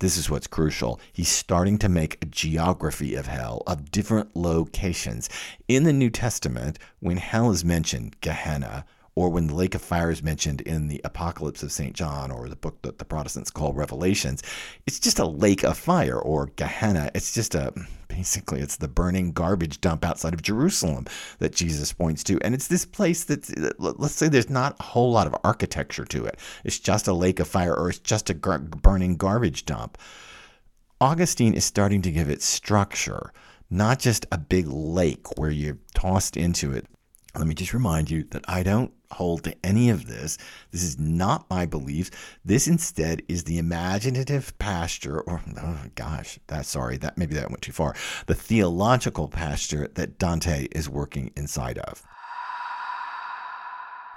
this 0.00 0.16
is 0.16 0.28
what's 0.28 0.46
crucial. 0.46 1.00
He's 1.12 1.28
starting 1.28 1.78
to 1.78 1.88
make 1.88 2.22
a 2.22 2.26
geography 2.26 3.14
of 3.14 3.26
hell, 3.26 3.62
of 3.66 3.90
different 3.90 4.36
locations. 4.36 5.30
In 5.68 5.84
the 5.84 5.92
New 5.92 6.10
Testament, 6.10 6.78
when 7.00 7.16
hell 7.16 7.50
is 7.50 7.64
mentioned, 7.64 8.20
Gehenna, 8.20 8.84
or 9.16 9.30
when 9.30 9.46
the 9.46 9.54
lake 9.54 9.74
of 9.74 9.82
fire 9.82 10.10
is 10.10 10.22
mentioned 10.22 10.60
in 10.62 10.88
the 10.88 11.00
Apocalypse 11.04 11.62
of 11.62 11.70
St. 11.70 11.94
John 11.94 12.30
or 12.30 12.48
the 12.48 12.56
book 12.56 12.82
that 12.82 12.98
the 12.98 13.04
Protestants 13.04 13.50
call 13.50 13.72
Revelations, 13.72 14.42
it's 14.86 14.98
just 14.98 15.20
a 15.20 15.26
lake 15.26 15.62
of 15.62 15.78
fire 15.78 16.18
or 16.18 16.50
Gehenna. 16.56 17.10
It's 17.14 17.32
just 17.32 17.54
a 17.54 17.72
basically 18.08 18.60
it's 18.60 18.76
the 18.76 18.88
burning 18.88 19.32
garbage 19.32 19.80
dump 19.80 20.04
outside 20.04 20.34
of 20.34 20.42
Jerusalem 20.42 21.06
that 21.38 21.54
Jesus 21.54 21.92
points 21.92 22.24
to. 22.24 22.40
And 22.42 22.54
it's 22.54 22.68
this 22.68 22.84
place 22.84 23.24
that 23.24 23.74
let's 23.78 24.14
say 24.14 24.28
there's 24.28 24.50
not 24.50 24.76
a 24.80 24.82
whole 24.82 25.12
lot 25.12 25.26
of 25.26 25.36
architecture 25.44 26.04
to 26.06 26.24
it. 26.24 26.38
It's 26.64 26.80
just 26.80 27.06
a 27.08 27.12
lake 27.12 27.38
of 27.38 27.48
fire 27.48 27.74
or 27.74 27.90
it's 27.90 27.98
just 28.00 28.30
a 28.30 28.34
burning 28.34 29.16
garbage 29.16 29.64
dump. 29.64 29.96
Augustine 31.00 31.54
is 31.54 31.64
starting 31.64 32.02
to 32.02 32.10
give 32.10 32.30
it 32.30 32.42
structure, 32.42 33.32
not 33.70 33.98
just 33.98 34.26
a 34.32 34.38
big 34.38 34.66
lake 34.66 35.38
where 35.38 35.50
you're 35.50 35.78
tossed 35.94 36.36
into 36.36 36.72
it. 36.72 36.86
Let 37.36 37.48
me 37.48 37.54
just 37.54 37.74
remind 37.74 38.10
you 38.10 38.24
that 38.30 38.44
I 38.46 38.62
don't 38.62 38.92
hold 39.10 39.44
to 39.44 39.56
any 39.64 39.90
of 39.90 40.06
this. 40.06 40.38
This 40.70 40.82
is 40.84 40.98
not 40.98 41.50
my 41.50 41.66
beliefs. 41.66 42.12
This 42.44 42.68
instead 42.68 43.22
is 43.28 43.44
the 43.44 43.58
imaginative 43.58 44.56
pasture, 44.58 45.20
or 45.20 45.42
oh 45.60 45.80
gosh, 45.96 46.38
that 46.46 46.64
sorry, 46.64 46.96
that 46.98 47.18
maybe 47.18 47.34
that 47.34 47.50
went 47.50 47.62
too 47.62 47.72
far. 47.72 47.94
The 48.26 48.34
theological 48.36 49.28
pasture 49.28 49.88
that 49.94 50.18
Dante 50.18 50.68
is 50.72 50.88
working 50.88 51.32
inside 51.36 51.78
of. 51.78 52.04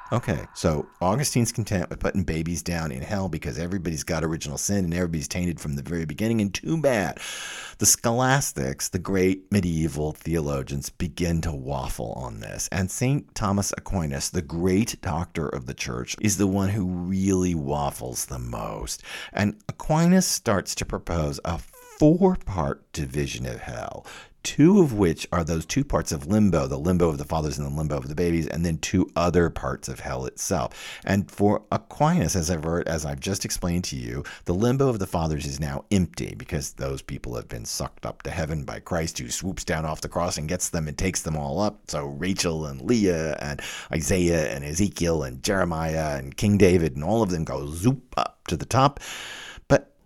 Okay, 0.09 0.45
so 0.53 0.87
Augustine's 1.01 1.51
content 1.51 1.89
with 1.89 1.99
putting 1.99 2.23
babies 2.23 2.63
down 2.63 2.93
in 2.93 3.01
hell 3.01 3.27
because 3.27 3.59
everybody's 3.59 4.05
got 4.05 4.23
original 4.23 4.57
sin 4.57 4.85
and 4.85 4.93
everybody's 4.93 5.27
tainted 5.27 5.59
from 5.59 5.75
the 5.75 5.83
very 5.83 6.05
beginning, 6.05 6.39
and 6.39 6.53
too 6.53 6.77
bad. 6.77 7.19
The 7.79 7.85
scholastics, 7.85 8.87
the 8.87 8.99
great 8.99 9.51
medieval 9.51 10.13
theologians, 10.13 10.89
begin 10.89 11.41
to 11.41 11.51
waffle 11.51 12.13
on 12.13 12.39
this. 12.39 12.69
And 12.71 12.89
St. 12.89 13.35
Thomas 13.35 13.73
Aquinas, 13.77 14.29
the 14.29 14.41
great 14.41 15.01
doctor 15.01 15.49
of 15.49 15.65
the 15.65 15.73
church, 15.73 16.15
is 16.21 16.37
the 16.37 16.47
one 16.47 16.69
who 16.69 16.85
really 16.85 17.53
waffles 17.53 18.27
the 18.27 18.39
most. 18.39 19.03
And 19.33 19.61
Aquinas 19.67 20.25
starts 20.25 20.73
to 20.75 20.85
propose 20.85 21.41
a 21.43 21.57
four 21.57 22.37
part 22.37 22.89
division 22.93 23.45
of 23.45 23.59
hell 23.59 24.05
two 24.48 24.80
of 24.80 24.94
which 24.94 25.27
are 25.34 25.44
those 25.44 25.66
two 25.66 25.84
parts 25.84 26.13
of 26.13 26.25
limbo 26.25 26.68
the 26.68 26.77
limbo 26.77 27.10
of 27.10 27.18
the 27.18 27.25
fathers 27.25 27.58
and 27.58 27.68
the 27.68 27.77
limbo 27.77 27.98
of 27.98 28.08
the 28.08 28.16
babies, 28.16 28.48
and 28.48 28.66
then 28.66 28.77
two 28.77 29.12
other 29.13 29.50
parts 29.50 29.89
of 29.89 30.00
hell 30.00 30.25
itself. 30.25 31.01
And 31.04 31.30
for 31.30 31.63
Aquinas, 31.70 32.34
as 32.34 32.50
I've, 32.50 32.63
heard, 32.63 32.88
as 32.88 33.06
I've 33.06 33.20
just 33.20 33.44
explained 33.44 33.84
to 33.86 33.98
you, 33.98 34.24
the 34.46 34.54
limbo 34.54 34.88
of 34.88 35.00
the 35.00 35.06
fathers 35.06 35.46
is 35.46 35.60
now 35.60 35.84
empty 35.92 36.34
because 36.38 36.72
those 36.72 37.01
people 37.01 37.36
have 37.36 37.50
been 37.50 37.66
sucked 37.66 38.06
up 38.06 38.22
to 38.22 38.32
heaven 38.32 38.63
by 38.63 38.80
Christ, 38.80 39.20
who 39.20 39.30
swoops 39.30 39.66
down 39.66 39.84
off 39.84 40.00
the 40.00 40.08
cross 40.08 40.38
and 40.38 40.48
gets 40.48 40.70
them 40.70 40.88
and 40.88 40.98
takes 40.98 41.24
them 41.24 41.36
all 41.36 41.60
up. 41.60 41.82
So 41.89 42.06
Rachel 42.06 42.68
and 42.68 42.80
Leah 42.80 43.36
and 43.42 43.62
Isaiah 43.92 44.56
and 44.56 44.63
Ezekiel 44.63 45.24
and 45.24 45.44
Jeremiah 45.44 46.18
and 46.18 46.38
King 46.38 46.58
David 46.58 46.96
and 46.96 47.04
all 47.04 47.22
of 47.22 47.32
them 47.32 47.44
go 47.44 47.68
zoop 47.68 48.13
up 48.16 48.39
to 48.48 48.56
the 48.56 48.66
top 48.66 49.01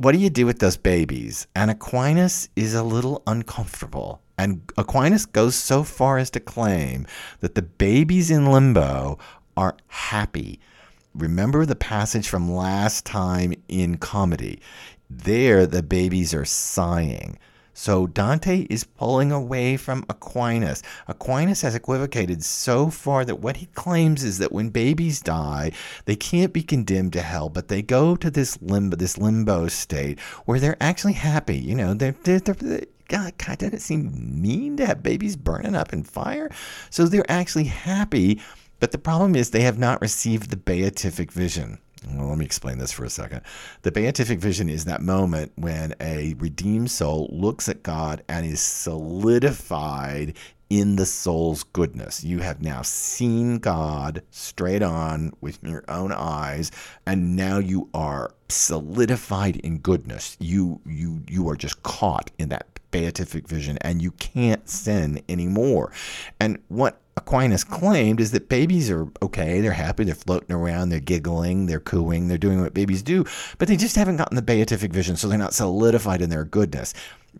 what 0.01 0.13
do 0.13 0.17
you 0.17 0.31
do 0.31 0.48
with 0.48 0.58
those 0.58 0.77
babies? 0.77 1.46
And 1.55 1.70
Aquinas 1.70 2.50
is 2.55 2.74
a 2.74 2.81
little 2.81 3.22
uncomfortable. 3.27 4.20
And 4.36 4.62
Aquinas 4.75 5.27
goes 5.27 5.53
so 5.53 5.84
far 5.84 6.17
as 6.17 6.31
to 6.31 6.39
claim 6.39 7.05
that 7.41 7.53
the 7.53 7.62
babies 7.62 8.31
in 8.31 8.51
limbo 8.51 9.20
are 9.55 9.77
happy. 9.88 10.60
Remember 11.13 11.67
the 11.67 11.75
passage 11.75 12.27
from 12.27 12.51
last 12.51 13.05
time 13.05 13.53
in 13.67 13.98
comedy. 13.98 14.60
There, 15.08 15.67
the 15.67 15.84
babies 15.84 16.34
are 16.34 16.46
sighing. 16.46 17.38
So 17.74 18.08
Dante 18.08 18.68
is 18.70 18.84
pulling 18.84 19.32
away 19.32 19.78
from 19.78 20.06
Aquinas. 20.10 20.84
Aquinas 21.08 21.62
has 21.62 21.75
equivocated 21.75 22.44
so 22.44 22.90
far 22.90 23.24
that 23.25 23.40
what 23.40 23.58
he 23.58 23.68
claims 23.68 24.24
is 24.24 24.38
that 24.40 24.51
when 24.51 24.70
babies 24.70 25.22
die, 25.22 25.72
they 26.06 26.16
can't 26.16 26.54
be 26.54 26.63
condemned 26.63 27.13
to 27.13 27.22
hell, 27.22 27.50
but 27.50 27.70
they 27.70 27.82
go 27.82 28.16
to 28.16 28.30
this 28.30 28.62
limbo, 28.62 28.96
this 28.96 29.18
limbo 29.18 29.68
state 29.68 30.20
where 30.46 30.60
they're 30.60 30.82
actually 30.82 31.13
happy. 31.13 31.58
You 31.58 31.75
know, 31.75 31.94
they're, 31.94 32.16
they're, 32.24 32.40
they're 32.40 32.86
God, 33.08 33.34
God, 33.38 33.58
doesn't 33.58 33.74
it 33.74 33.82
seem 33.82 34.42
mean 34.42 34.78
to 34.78 34.86
have 34.86 35.04
babies 35.04 35.36
burning 35.36 35.75
up 35.75 35.92
in 35.92 36.04
fire? 36.04 36.50
So 36.90 37.06
they're 37.06 37.30
actually 37.30 37.66
happy, 37.66 38.40
but 38.80 38.92
the 38.92 38.98
problem 38.98 39.36
is 39.36 39.50
they 39.50 39.62
have 39.62 39.78
not 39.78 40.00
received 40.01 40.50
the 40.50 40.56
beatific 40.56 41.30
vision. 41.30 41.80
Well, 42.08 42.29
let 42.29 42.38
me 42.38 42.46
explain 42.46 42.79
this 42.79 42.91
for 42.91 43.05
a 43.05 43.10
second. 43.10 43.41
The 43.84 43.91
beatific 43.91 44.39
vision 44.39 44.70
is 44.70 44.86
that 44.86 45.01
moment 45.01 45.51
when 45.55 45.93
a 46.01 46.34
redeemed 46.39 46.89
soul 46.89 47.29
looks 47.31 47.70
at 47.70 47.84
God 47.84 48.24
and 48.27 48.46
is 48.46 48.60
solidified 48.60 50.36
in 50.72 50.96
the 50.96 51.05
soul's 51.05 51.63
goodness. 51.63 52.24
You 52.24 52.39
have 52.39 52.62
now 52.62 52.81
seen 52.81 53.58
God 53.58 54.24
straight 54.31 54.81
on 54.81 55.34
with 55.41 55.62
your 55.62 55.84
own 55.89 56.13
eyes, 56.13 56.72
and 57.05 57.36
now 57.36 57.58
you 57.58 57.89
are 57.93 58.31
solidified 58.48 59.58
in 59.58 59.79
goodness. 59.79 60.38
You 60.39 60.79
you 60.86 61.24
you 61.27 61.50
are 61.50 61.58
just 61.58 61.84
caught 61.84 62.31
in 62.39 62.50
that 62.50 62.71
beatific 62.92 63.48
vision 63.48 63.78
and 63.82 64.02
you 64.02 64.12
can't 64.12 64.70
sin 64.70 65.22
anymore. 65.28 65.92
And 66.40 66.60
what 66.68 67.02
Aquinas 67.18 67.64
claimed 67.64 68.22
is 68.22 68.32
that 68.32 68.48
babies 68.48 68.90
are 68.90 69.08
okay, 69.22 69.60
they're 69.60 69.72
happy, 69.72 70.04
they're 70.04 70.16
floating 70.16 70.56
around, 70.56 70.90
they're 70.90 71.00
giggling, 71.00 71.66
they're 71.66 71.80
cooing, 71.80 72.28
they're 72.28 72.38
doing 72.38 72.62
what 72.62 72.74
babies 72.74 73.04
do, 73.04 73.26
but 73.58 73.68
they 73.68 73.76
just 73.76 73.96
haven't 73.96 74.18
gotten 74.18 74.36
the 74.36 74.42
beatific 74.42 74.94
vision, 74.94 75.16
so 75.16 75.28
they're 75.28 75.38
not 75.38 75.54
solidified 75.54 76.22
in 76.22 76.30
their 76.30 76.46
goodness. 76.46 76.94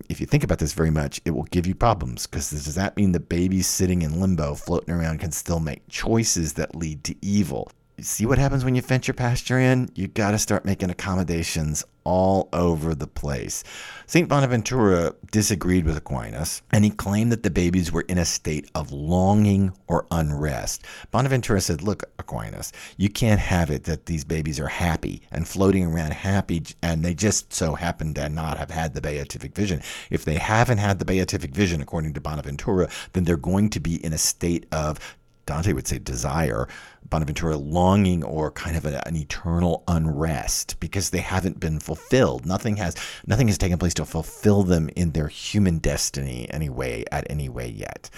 If 0.10 0.20
you 0.20 0.26
think 0.26 0.44
about 0.44 0.60
this 0.60 0.74
very 0.74 0.90
much, 0.90 1.22
it 1.26 1.32
will 1.32 1.44
give 1.44 1.68
you 1.68 1.76
problems 1.76 2.28
because 2.28 2.50
does 2.50 2.76
that 2.76 2.98
mean 2.98 3.12
the 3.12 3.20
babies 3.20 3.68
sitting 3.68 4.02
in 4.02 4.20
limbo, 4.20 4.56
floating 4.56 4.94
around, 4.94 5.20
can 5.20 5.32
still 5.32 5.60
make 5.60 5.88
choices 5.88 6.54
that 6.54 6.76
lead 6.76 7.04
to 7.06 7.16
evil? 7.22 7.72
See 8.02 8.26
what 8.26 8.38
happens 8.38 8.66
when 8.66 8.76
you 8.76 8.82
venture 8.82 9.14
pasture 9.14 9.60
in? 9.60 9.90
You 9.96 10.08
got 10.08 10.32
to 10.32 10.40
start 10.40 10.66
making 10.66 10.90
accommodations 10.90 11.84
all 12.04 12.50
over 12.52 12.96
the 12.96 13.08
place. 13.08 13.64
St. 14.08 14.28
Bonaventura 14.28 15.14
disagreed 15.32 15.86
with 15.86 15.96
Aquinas, 15.96 16.62
and 16.72 16.84
he 16.84 16.90
claimed 16.90 17.32
that 17.32 17.44
the 17.44 17.50
babies 17.50 17.92
were 17.92 18.02
in 18.02 18.18
a 18.18 18.26
state 18.26 18.70
of 18.74 18.92
longing 18.92 19.72
or 19.88 20.08
unrest. 20.12 20.84
Bonaventura 21.12 21.62
said, 21.62 21.82
Look, 21.82 22.04
Aquinas, 22.18 22.74
you 22.98 23.10
can't 23.10 23.40
have 23.40 23.70
it 23.70 23.84
that 23.84 24.08
these 24.08 24.24
babies 24.24 24.60
are 24.60 24.68
happy 24.68 25.22
and 25.32 25.48
floating 25.48 25.86
around 25.86 26.14
happy, 26.14 26.64
and 26.82 27.06
they 27.06 27.14
just 27.14 27.54
so 27.54 27.76
happen 27.76 28.14
to 28.16 28.30
not 28.30 28.58
have 28.58 28.72
had 28.72 28.94
the 28.94 29.02
beatific 29.02 29.56
vision. 29.56 29.82
If 30.10 30.26
they 30.26 30.36
haven't 30.36 30.80
had 30.80 31.00
the 31.00 31.06
beatific 31.06 31.54
vision, 31.54 31.82
according 31.82 32.14
to 32.14 32.22
Bonaventura, 32.22 32.90
then 33.14 33.26
they're 33.26 33.38
going 33.38 33.70
to 33.70 33.80
be 33.80 34.04
in 34.04 34.14
a 34.14 34.18
state 34.18 34.66
of 34.72 35.00
Dante 35.46 35.74
would 35.74 35.88
say 35.88 36.00
desire, 36.00 36.68
Bonaventura 37.12 37.58
longing 37.58 38.24
or 38.24 38.50
kind 38.50 38.76
of 38.76 38.86
a, 38.86 39.08
an 39.08 39.16
eternal 39.16 39.84
unrest 39.88 40.80
because 40.80 41.12
they 41.12 41.20
haven't 41.20 41.60
been 41.60 41.80
fulfilled. 41.80 42.48
Nothing 42.48 42.78
has 42.78 42.96
nothing 43.28 43.48
has 43.48 43.60
taken 43.60 43.78
place 43.78 43.94
to 43.96 44.06
fulfill 44.06 44.64
them 44.64 44.90
in 44.96 45.12
their 45.12 45.28
human 45.28 45.78
destiny 45.78 46.50
anyway 46.50 47.04
at 47.12 47.28
any 47.30 47.50
way 47.50 47.68
yet 47.70 48.10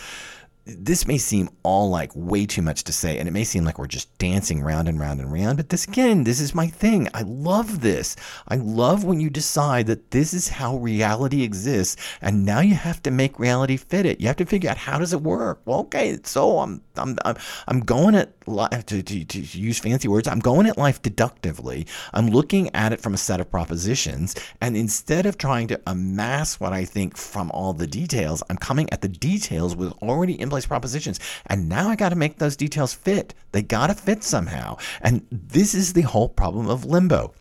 this 0.65 1.05
may 1.05 1.17
seem 1.17 1.50
all 1.63 1.89
like 1.89 2.12
way 2.15 2.46
too 2.46 2.62
much 2.62 2.86
to 2.86 2.93
say, 2.93 3.17
and 3.17 3.27
it 3.27 3.32
may 3.32 3.43
seem 3.43 3.65
like 3.65 3.77
we're 3.77 3.88
just 3.88 4.17
dancing 4.17 4.62
round 4.62 4.88
and 4.88 5.00
round 5.00 5.20
and 5.20 5.32
round, 5.32 5.58
but 5.58 5.70
this 5.70 5.86
again, 5.86 6.24
this 6.24 6.39
is 6.39 6.55
my 6.55 6.67
thing. 6.67 7.10
I 7.13 7.24
love 7.24 7.82
this. 7.82 8.15
I 8.48 8.55
love 8.55 9.03
when 9.03 9.20
you 9.20 9.29
decide 9.29 9.88
that 9.88 10.12
this 10.12 10.34
is 10.34 10.48
how 10.48 10.77
reality 10.77 11.43
exists, 11.43 12.01
and 12.22 12.46
now 12.46 12.62
you 12.62 12.75
have 12.75 13.03
to 13.03 13.12
make 13.12 13.39
reality 13.39 13.75
fit 13.75 14.05
it. 14.05 14.22
You 14.22 14.27
have 14.27 14.38
to 14.38 14.46
figure 14.46 14.70
out 14.70 14.77
how 14.77 15.00
does 15.00 15.12
it 15.12 15.22
work. 15.22 15.62
Well, 15.65 15.79
okay, 15.82 16.17
so 16.24 16.60
I'm 16.60 16.82
I'm 16.96 17.17
I'm, 17.25 17.36
I'm 17.67 17.79
going 17.82 18.15
at 18.15 18.32
life 18.48 18.74
uh, 18.74 18.82
to, 18.84 19.03
to, 19.03 19.25
to 19.25 19.39
use 19.39 19.79
fancy 19.79 20.08
words. 20.08 20.27
I'm 20.27 20.39
going 20.39 20.67
at 20.67 20.77
life 20.77 21.01
deductively. 21.01 21.88
I'm 22.13 22.27
looking 22.27 22.74
at 22.75 22.93
it 22.93 23.01
from 23.01 23.13
a 23.13 23.17
set 23.17 23.41
of 23.41 23.51
propositions, 23.51 24.36
and 24.62 24.77
instead 24.77 25.25
of 25.25 25.38
trying 25.38 25.67
to 25.67 25.82
amass 25.88 26.60
what 26.60 26.72
I 26.72 26.86
think 26.86 27.17
from 27.17 27.51
all 27.51 27.74
the 27.74 27.88
details, 27.88 28.41
I'm 28.50 28.58
coming 28.58 28.89
at 28.91 29.01
the 29.01 29.10
details 29.10 29.75
with 29.75 29.91
already 30.01 30.39
in 30.39 30.52
place 30.53 30.65
propositions. 30.65 31.19
And 31.48 31.67
now 31.67 31.89
I 31.89 31.95
got 31.95 32.10
to 32.10 32.15
make 32.15 32.38
those 32.38 32.55
details 32.55 32.93
fit. 32.93 33.33
They 33.51 33.62
got 33.62 33.88
to 33.88 33.95
fit 33.95 34.24
somehow. 34.24 34.77
And 35.01 35.25
this 35.31 35.74
is 35.74 35.93
the 35.93 36.01
whole 36.03 36.29
problem 36.29 36.69
of 36.69 36.86
limbo. 36.86 37.33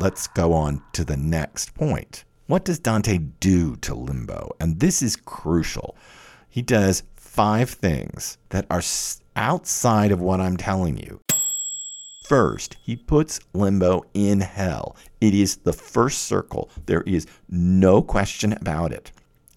Let's 0.00 0.26
go 0.26 0.52
on 0.52 0.82
to 0.92 1.04
the 1.04 1.16
next 1.16 1.74
point. 1.74 2.24
What 2.46 2.64
does 2.64 2.80
Dante 2.80 3.18
do 3.18 3.76
to 3.76 3.94
limbo? 3.94 4.50
And 4.60 4.80
this 4.80 5.00
is 5.00 5.16
crucial. 5.16 5.96
He 6.50 6.60
does 6.60 7.04
five 7.16 7.70
things 7.70 8.36
that 8.50 8.66
are 8.70 8.82
outside 9.36 10.10
of 10.10 10.20
what 10.20 10.40
I'm 10.40 10.56
telling 10.56 10.96
you. 10.98 11.20
First, 12.26 12.76
he 12.82 12.96
puts 12.96 13.38
limbo 13.52 14.04
in 14.14 14.40
hell. 14.40 14.96
It 15.20 15.34
is 15.34 15.58
the 15.58 15.72
first 15.72 16.22
circle. 16.22 16.70
There 16.86 17.02
is 17.02 17.26
no 17.48 18.02
question 18.02 18.52
about 18.52 18.92
it. 18.92 19.12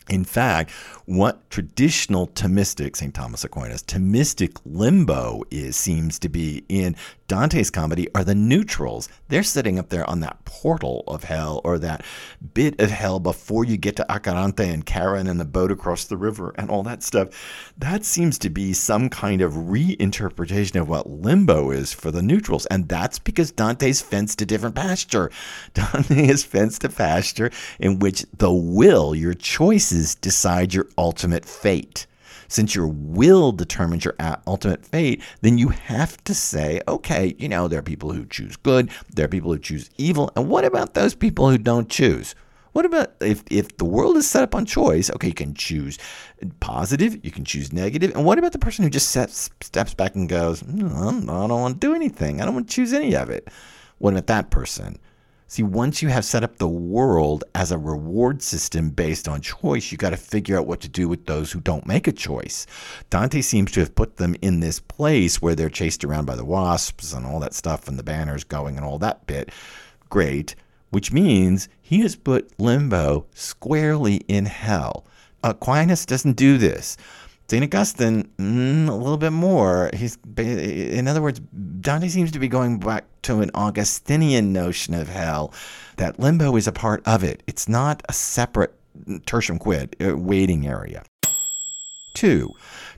In 0.09 0.23
fact, 0.23 0.71
what 1.05 1.49
traditional 1.49 2.27
Thomistic, 2.27 2.95
St. 2.95 3.13
Thomas 3.13 3.43
Aquinas, 3.43 3.83
Thomistic 3.83 4.57
limbo 4.65 5.43
is 5.51 5.75
seems 5.75 6.17
to 6.19 6.29
be 6.29 6.63
in 6.69 6.95
Dante's 7.27 7.69
comedy 7.69 8.07
are 8.15 8.24
the 8.24 8.36
neutrals. 8.36 9.10
They're 9.27 9.43
sitting 9.43 9.77
up 9.77 9.89
there 9.89 10.10
on 10.10 10.22
that 10.22 10.46
portal 10.46 11.03
of 11.07 11.25
hell 11.25 11.60
or 11.65 11.77
that 11.79 12.05
bit 12.53 12.79
of 12.79 12.89
hell 12.89 13.19
before 13.19 13.65
you 13.65 13.75
get 13.75 13.98
to 13.98 14.05
Acheronte 14.10 14.63
and 14.63 14.88
Charon 14.88 15.27
and 15.27 15.38
the 15.38 15.46
boat 15.46 15.69
across 15.69 16.05
the 16.05 16.15
river 16.15 16.55
and 16.57 16.69
all 16.69 16.84
that 16.84 17.03
stuff. 17.03 17.74
That 17.77 18.05
seems 18.05 18.38
to 18.39 18.50
be 18.50 18.72
some 18.72 19.10
kind 19.10 19.41
of 19.41 19.53
reinterpretation 19.53 20.79
of 20.79 20.88
what 20.88 21.10
limbo 21.10 21.72
is 21.72 21.93
for 21.93 22.12
the 22.12 22.22
neutrals. 22.22 22.65
And 22.67 22.88
that's 22.88 23.19
because 23.19 23.51
Dante's 23.51 24.01
fenced 24.01 24.41
a 24.41 24.46
different 24.46 24.75
pasture. 24.75 25.29
Dante 25.74 26.27
is 26.27 26.46
fenced 26.46 26.86
a 26.86 26.89
pasture 26.89 27.51
in 27.79 28.00
which 28.00 28.25
the 28.38 28.51
will, 28.51 29.13
your 29.13 29.34
choices, 29.34 30.15
decide 30.15 30.74
your 30.74 30.88
ultimate 30.98 31.43
fate 31.43 32.07
since 32.48 32.75
your 32.75 32.88
will 32.88 33.51
determines 33.51 34.06
your 34.06 34.16
ultimate 34.46 34.86
fate, 34.86 35.22
then 35.42 35.58
you 35.58 35.70
have 35.70 36.24
to 36.24 36.34
say, 36.34 36.82
okay, 36.88 37.36
you 37.38 37.50
know, 37.50 37.68
there 37.68 37.80
are 37.80 37.84
people 37.84 38.13
who 38.13 38.25
choose 38.25 38.56
good, 38.58 38.89
there 39.13 39.25
are 39.25 39.30
people 39.30 39.51
who 39.51 39.60
choose 39.60 39.89
evil, 39.98 40.32
and 40.36 40.50
what 40.50 40.66
about 40.66 40.94
those 40.94 41.16
people 41.16 41.50
who 41.50 41.58
don't 41.58 41.89
choose? 41.89 42.36
What 42.74 42.86
about 42.86 43.13
if, 43.22 43.44
if 43.50 43.77
the 43.77 43.86
world 43.86 44.18
is 44.18 44.30
set 44.30 44.44
up 44.44 44.54
on 44.54 44.66
choice? 44.66 45.10
Okay, 45.10 45.30
you 45.30 45.34
can 45.34 45.56
choose 45.56 45.98
positive, 46.60 47.25
you 47.25 47.32
can 47.32 47.44
choose 47.44 47.74
negative, 47.74 48.16
and 48.16 48.24
what 48.24 48.38
about 48.38 48.51
the 48.51 48.60
person 48.60 48.84
who 48.84 48.89
just 48.92 49.10
steps 49.10 49.94
back 49.96 50.13
and 50.16 50.30
goes, 50.30 50.63
no, 50.63 50.86
I 50.88 51.48
don't 51.48 51.50
want 51.50 51.82
to 51.82 51.88
do 51.88 51.96
anything, 51.96 52.39
I 52.39 52.46
don't 52.46 52.54
want 52.54 52.70
to 52.70 52.75
choose 52.75 52.94
any 52.94 53.16
of 53.16 53.30
it? 53.32 53.48
What 53.98 54.13
about 54.13 54.27
that 54.27 54.51
person? 54.51 55.00
See, 55.50 55.63
once 55.63 56.01
you 56.01 56.10
have 56.10 56.25
set 56.25 56.44
up 56.44 56.58
the 56.58 56.68
world 56.68 57.46
as 57.56 57.72
a 57.72 57.77
reward 57.77 58.42
system 58.42 58.89
based 58.89 59.30
on 59.30 59.39
choice, 59.39 59.94
you 59.94 59.98
got 59.98 60.10
to 60.10 60.18
figure 60.18 60.58
out 60.58 60.68
what 60.68 60.82
to 60.82 60.89
do 60.89 61.08
with 61.08 61.25
those 61.25 61.54
who 61.54 61.62
don't 61.62 61.88
make 61.88 62.06
a 62.06 62.12
choice. 62.12 62.68
Dante 63.10 63.39
seems 63.39 63.72
to 63.72 63.80
have 63.80 63.96
put 63.96 64.18
them 64.18 64.36
in 64.42 64.60
this 64.60 64.82
place 64.82 65.42
where 65.42 65.56
they're 65.56 65.70
chased 65.70 66.04
around 66.04 66.25
by 66.25 66.36
the 66.36 66.44
wasps 66.44 67.13
and 67.13 67.25
all 67.25 67.39
that 67.39 67.54
stuff 67.54 67.88
and 67.88 67.98
the 67.98 68.04
banners 68.04 68.44
going 68.44 68.75
and 68.75 68.86
all 68.86 69.00
that 69.00 69.25
bit. 69.25 69.50
Great. 70.10 70.54
Which 70.89 71.13
means 71.13 71.70
he 71.82 72.01
has 72.01 72.18
put 72.18 72.60
limbo 72.60 73.25
squarely 73.34 74.18
in 74.27 74.48
hell. 74.48 75.06
Aquinas 75.44 76.06
doesn't 76.06 76.36
do 76.36 76.58
this. 76.58 76.98
St. 77.50 77.63
Augustine, 77.63 78.30
mm, 78.38 78.89
a 78.89 78.94
little 78.94 79.18
bit 79.18 79.32
more. 79.32 79.89
He's, 79.94 80.18
in 80.38 81.08
other 81.08 81.22
words, 81.22 81.39
Dante 81.80 82.10
seems 82.10 82.32
to 82.32 82.39
be 82.39 82.50
going 82.50 82.80
back 82.80 83.06
to 83.24 83.39
an 83.39 83.51
Augustinian 83.54 84.51
notion 84.51 84.94
of 84.94 85.08
hell, 85.08 85.54
that 85.96 86.20
limbo 86.20 86.58
is 86.58 86.68
a 86.68 86.74
part 86.74 87.01
of 87.08 87.24
it. 87.24 87.44
It's 87.48 87.70
not 87.70 88.04
a 88.10 88.13
separate 88.13 88.74
tertium 89.25 89.60
quid 89.60 89.96
uh, 90.01 90.18
waiting 90.18 90.68
area. 90.68 91.04
Two, 92.13 92.51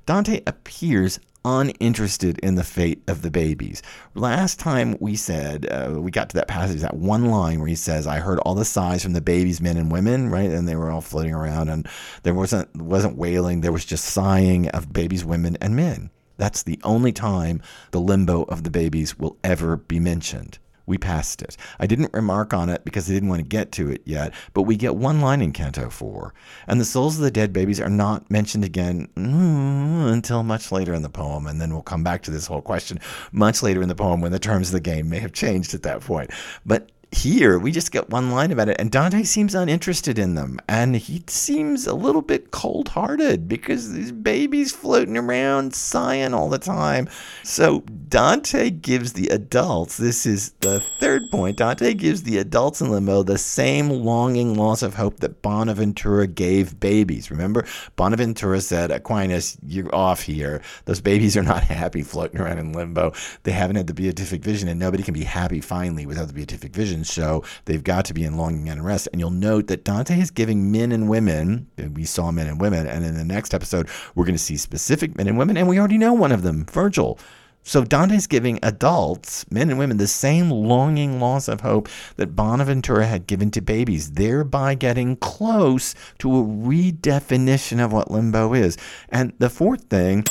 Dante 0.08 0.41
appears 0.48 1.20
uninterested 1.46 2.38
in 2.39 2.55
the 2.55 2.63
fate 2.63 3.01
of 3.08 3.22
the 3.22 3.31
babies. 3.31 3.81
Last 4.13 4.60
time 4.60 4.98
we 5.00 5.15
said, 5.15 5.67
uh, 5.72 5.96
we 6.00 6.12
got 6.12 6.29
to 6.29 6.36
that 6.36 6.48
passage, 6.48 6.81
that 6.81 6.98
one 6.98 7.25
line 7.25 7.60
where 7.60 7.67
he 7.67 7.75
says, 7.75 8.08
I 8.08 8.19
heard 8.19 8.39
all 8.39 8.55
the 8.55 8.65
sighs 8.65 9.03
from 9.03 9.13
the 9.13 9.22
babies, 9.22 9.62
men 9.62 9.77
and 9.77 9.91
women, 9.91 10.29
right? 10.29 10.50
And 10.50 10.67
they 10.67 10.75
were 10.75 10.91
all 10.91 11.01
floating 11.01 11.34
around 11.34 11.69
and 11.69 11.88
there 12.24 12.34
wasn't, 12.34 12.74
wasn't 12.75 13.17
wailing. 13.17 13.62
There 13.62 13.72
was 13.72 13.86
just 13.86 14.05
sighing 14.05 14.67
of 14.69 14.93
babies, 14.93 15.24
women, 15.24 15.58
and 15.62 15.75
men. 15.75 16.10
That's 16.38 16.63
the 16.63 16.79
only 16.84 17.12
time 17.12 17.62
the 17.91 18.00
limbo 18.00 18.43
of 18.43 18.63
the 18.63 18.72
babies 18.72 19.19
will 19.19 19.38
ever 19.43 19.75
be 19.75 20.00
mentioned. 20.00 20.60
We 20.89 20.98
passed 20.98 21.41
it. 21.41 21.55
I 21.79 21.86
didn't 21.86 22.12
remark 22.13 22.53
on 22.53 22.67
it 22.67 22.84
because 22.84 23.10
I 23.10 23.13
didn't 23.13 23.29
want 23.29 23.41
to 23.41 23.48
get 23.48 23.72
to 23.74 23.89
it 23.91 24.01
yet, 24.05 24.34
but 24.53 24.63
we 24.63 24.75
get 24.75 24.96
one 24.96 25.22
line 25.22 25.41
in 25.41 25.53
Canto 25.53 25.89
4. 25.89 26.34
And 26.67 26.81
the 26.81 26.86
souls 26.86 27.15
of 27.15 27.24
the 27.24 27.31
dead 27.31 27.53
babies 27.53 27.79
are 27.79 27.89
not 27.89 28.29
mentioned 28.31 28.65
again 28.65 29.08
mm, 29.15 30.12
until 30.12 30.41
much 30.41 30.72
later 30.72 30.93
in 30.93 31.03
the 31.03 31.10
poem. 31.10 31.46
And 31.46 31.62
then 31.62 31.72
we'll 31.72 31.84
come 31.84 32.03
back 32.03 32.24
to 32.24 32.31
this 32.31 32.48
whole 32.48 32.62
question 32.62 33.00
much 33.31 33.62
later 33.62 33.81
in 33.81 33.88
the 33.88 33.96
poem 33.96 34.19
when 34.19 34.31
the 34.31 34.39
terms 34.39 34.69
of 34.69 34.74
the 34.74 34.79
game 34.79 35.10
may 35.10 35.19
have 35.19 35.31
changed 35.31 35.74
at 35.74 35.84
that 35.84 36.01
point. 36.01 36.31
But 36.65 36.89
here 37.11 37.57
we 37.57 37.71
just 37.71 37.91
get 37.91 38.09
one 38.09 38.29
line 38.29 38.51
about 38.51 38.69
it 38.69 38.75
and 38.79 38.91
dante 38.91 39.23
seems 39.23 39.55
uninterested 39.55 40.19
in 40.19 40.35
them 40.35 40.59
and 40.67 40.95
he 40.95 41.23
seems 41.25 41.87
a 41.87 41.95
little 41.95 42.21
bit 42.21 42.51
cold-hearted 42.51 43.47
because 43.47 43.93
these 43.93 44.11
babies 44.11 44.71
floating 44.71 45.17
around 45.17 45.73
sighing 45.73 46.35
all 46.35 46.49
the 46.49 46.59
time. 46.59 47.09
So 47.43 47.81
dante 48.09 48.69
gives 48.69 49.13
the 49.13 49.29
adults 49.29 49.97
this 49.97 50.27
is 50.27 50.51
the 50.59 50.79
third 50.99 51.23
point 51.31 51.57
dante 51.57 51.95
gives 51.95 52.23
the 52.23 52.37
adults 52.37 52.79
in 52.79 52.91
limbo 52.91 53.23
the 53.23 53.39
same 53.39 53.89
longing 53.89 54.55
loss 54.55 54.83
of 54.83 54.93
hope 54.93 55.19
that 55.22 55.41
bonaventura 55.41 56.27
gave 56.27 56.79
babies. 56.79 57.31
Remember 57.31 57.65
bonaventura 57.95 58.61
said 58.61 58.91
aquinas 58.91 59.57
you're 59.65 59.93
off 59.95 60.22
here. 60.22 60.61
Those 60.85 61.01
babies 61.01 61.35
are 61.35 61.43
not 61.43 61.63
happy 61.79 62.03
floating 62.03 62.39
around 62.39 62.59
in 62.59 62.74
limbo. 62.74 63.13
They 63.43 63.51
haven't 63.51 63.77
had 63.77 63.87
the 63.87 63.95
beatific 63.95 64.43
vision 64.43 64.69
and 64.69 64.79
nobody 64.79 65.01
can 65.01 65.15
be 65.15 65.24
happy 65.24 65.59
finally 65.59 66.05
without 66.05 66.27
the 66.27 66.33
beatific 66.33 66.72
vision 66.72 66.99
so 67.05 67.44
they've 67.66 67.83
got 67.83 68.05
to 68.05 68.14
be 68.14 68.24
in 68.24 68.38
longing 68.38 68.70
and 68.70 68.83
rest. 68.83 69.07
And 69.12 69.20
you'll 69.20 69.31
note 69.31 69.68
that 69.68 69.83
Dante 69.83 70.20
is 70.20 70.31
giving 70.31 70.72
men 70.72 70.92
and 70.92 71.09
women, 71.09 71.68
we 71.94 72.05
saw 72.05 72.31
men 72.31 72.48
and 72.48 72.59
women, 72.59 72.88
and 72.88 73.05
in 73.05 73.16
the 73.16 73.25
next 73.25 73.53
episode, 73.53 73.90
we're 74.16 74.25
going 74.25 74.35
to 74.35 74.40
see 74.40 74.57
specific 74.57 75.18
men 75.18 75.27
and 75.27 75.38
women, 75.38 75.57
and 75.57 75.68
we 75.68 75.79
already 75.79 75.98
know 75.98 76.14
one 76.14 76.31
of 76.31 76.44
them, 76.44 76.66
Virgil. 76.66 77.20
So 77.64 77.83
Dante's 77.83 78.25
giving 78.25 78.57
adults, 78.64 79.46
men 79.51 79.70
and 79.70 79.77
women, 79.77 79.98
the 79.98 80.07
same 80.07 80.50
longing 80.50 81.20
loss 81.20 81.48
of 81.48 81.62
hope 81.62 81.90
that 82.16 82.35
Bonaventura 82.35 83.05
had 83.05 83.27
given 83.27 83.51
to 83.51 83.62
babies, 83.62 84.12
thereby 84.12 84.75
getting 84.75 85.18
close 85.18 85.94
to 86.20 86.38
a 86.38 86.44
redefinition 86.44 87.83
of 87.83 87.92
what 87.92 88.09
limbo 88.09 88.53
is. 88.53 88.77
And 89.09 89.33
the 89.40 89.50
fourth 89.50 89.83
thing, 89.83 90.24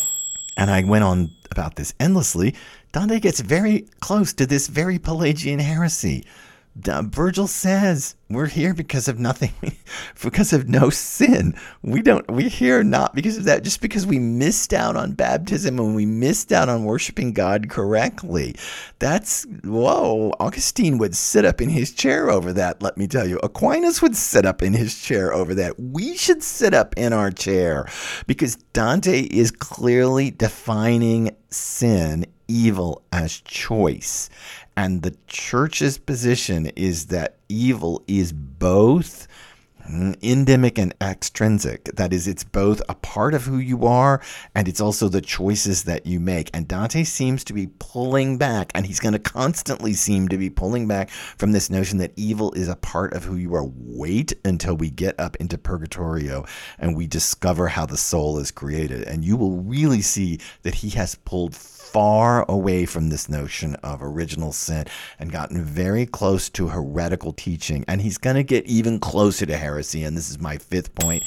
and 0.56 0.70
I 0.70 0.82
went 0.84 1.04
on 1.04 1.30
about 1.50 1.76
this 1.76 1.94
endlessly, 2.00 2.54
Dante 2.92 3.20
gets 3.20 3.40
very 3.40 3.86
close 4.00 4.32
to 4.32 4.46
this 4.46 4.66
very 4.66 4.98
Pelagian 4.98 5.58
heresy. 5.58 6.24
Virgil 6.84 7.46
says 7.46 8.14
we're 8.30 8.46
here 8.46 8.74
because 8.74 9.08
of 9.08 9.18
nothing, 9.18 9.52
because 10.22 10.52
of 10.52 10.68
no 10.68 10.90
sin. 10.90 11.54
We 11.82 12.02
don't, 12.02 12.28
we're 12.30 12.48
here 12.48 12.84
not 12.84 13.14
because 13.14 13.36
of 13.36 13.44
that, 13.44 13.64
just 13.64 13.80
because 13.80 14.06
we 14.06 14.18
missed 14.18 14.72
out 14.72 14.96
on 14.96 15.12
baptism 15.12 15.78
and 15.78 15.96
we 15.96 16.06
missed 16.06 16.52
out 16.52 16.68
on 16.68 16.84
worshiping 16.84 17.32
God 17.32 17.68
correctly. 17.68 18.54
That's, 18.98 19.44
whoa, 19.64 20.32
Augustine 20.38 20.98
would 20.98 21.16
sit 21.16 21.44
up 21.44 21.60
in 21.60 21.70
his 21.70 21.92
chair 21.92 22.30
over 22.30 22.52
that, 22.52 22.82
let 22.82 22.96
me 22.96 23.06
tell 23.06 23.26
you. 23.26 23.38
Aquinas 23.42 24.00
would 24.02 24.16
sit 24.16 24.46
up 24.46 24.62
in 24.62 24.74
his 24.74 25.00
chair 25.00 25.32
over 25.32 25.54
that. 25.54 25.78
We 25.80 26.16
should 26.16 26.42
sit 26.42 26.74
up 26.74 26.94
in 26.96 27.12
our 27.12 27.30
chair 27.30 27.88
because 28.26 28.56
Dante 28.72 29.22
is 29.22 29.50
clearly 29.50 30.30
defining 30.30 31.34
sin 31.50 32.26
evil 32.48 33.02
as 33.12 33.40
choice. 33.40 34.30
And 34.76 35.02
the 35.02 35.16
church's 35.26 35.98
position 35.98 36.66
is 36.76 37.06
that 37.06 37.36
evil 37.48 38.02
is 38.06 38.32
both 38.32 39.26
mm, 39.90 40.16
endemic 40.22 40.78
and 40.78 40.94
extrinsic. 41.00 41.86
That 41.96 42.12
is, 42.12 42.28
it's 42.28 42.44
both 42.44 42.80
a 42.88 42.94
part 42.94 43.34
of 43.34 43.44
who 43.44 43.58
you 43.58 43.86
are 43.86 44.22
and 44.54 44.68
it's 44.68 44.80
also 44.80 45.08
the 45.08 45.20
choices 45.20 45.82
that 45.84 46.06
you 46.06 46.20
make. 46.20 46.48
And 46.54 46.68
Dante 46.68 47.02
seems 47.02 47.42
to 47.44 47.52
be 47.52 47.70
pulling 47.80 48.38
back, 48.38 48.70
and 48.74 48.86
he's 48.86 49.00
going 49.00 49.14
to 49.14 49.18
constantly 49.18 49.94
seem 49.94 50.28
to 50.28 50.38
be 50.38 50.48
pulling 50.48 50.86
back 50.86 51.10
from 51.10 51.50
this 51.50 51.70
notion 51.70 51.98
that 51.98 52.12
evil 52.14 52.52
is 52.52 52.68
a 52.68 52.76
part 52.76 53.14
of 53.14 53.24
who 53.24 53.34
you 53.34 53.54
are. 53.56 53.68
Wait 53.74 54.32
until 54.44 54.76
we 54.76 54.90
get 54.90 55.18
up 55.18 55.36
into 55.36 55.58
Purgatorio 55.58 56.44
and 56.78 56.96
we 56.96 57.08
discover 57.08 57.66
how 57.66 57.84
the 57.84 57.96
soul 57.96 58.38
is 58.38 58.52
created. 58.52 59.02
And 59.02 59.24
you 59.24 59.36
will 59.36 59.56
really 59.56 60.02
see 60.02 60.38
that 60.62 60.76
he 60.76 60.90
has 60.90 61.16
pulled 61.16 61.56
far 61.92 62.44
away 62.48 62.86
from 62.86 63.08
this 63.08 63.28
notion 63.28 63.74
of 63.76 64.02
original 64.02 64.52
sin 64.52 64.86
and 65.18 65.32
gotten 65.32 65.64
very 65.64 66.06
close 66.06 66.48
to 66.50 66.68
heretical 66.68 67.32
teaching. 67.32 67.84
And 67.88 68.00
he's 68.00 68.18
going 68.18 68.36
to 68.36 68.42
get 68.42 68.66
even 68.66 69.00
closer 69.00 69.46
to 69.46 69.56
heresy. 69.56 70.04
And 70.04 70.16
this 70.16 70.30
is 70.30 70.38
my 70.38 70.58
fifth 70.58 70.94
point 70.94 71.24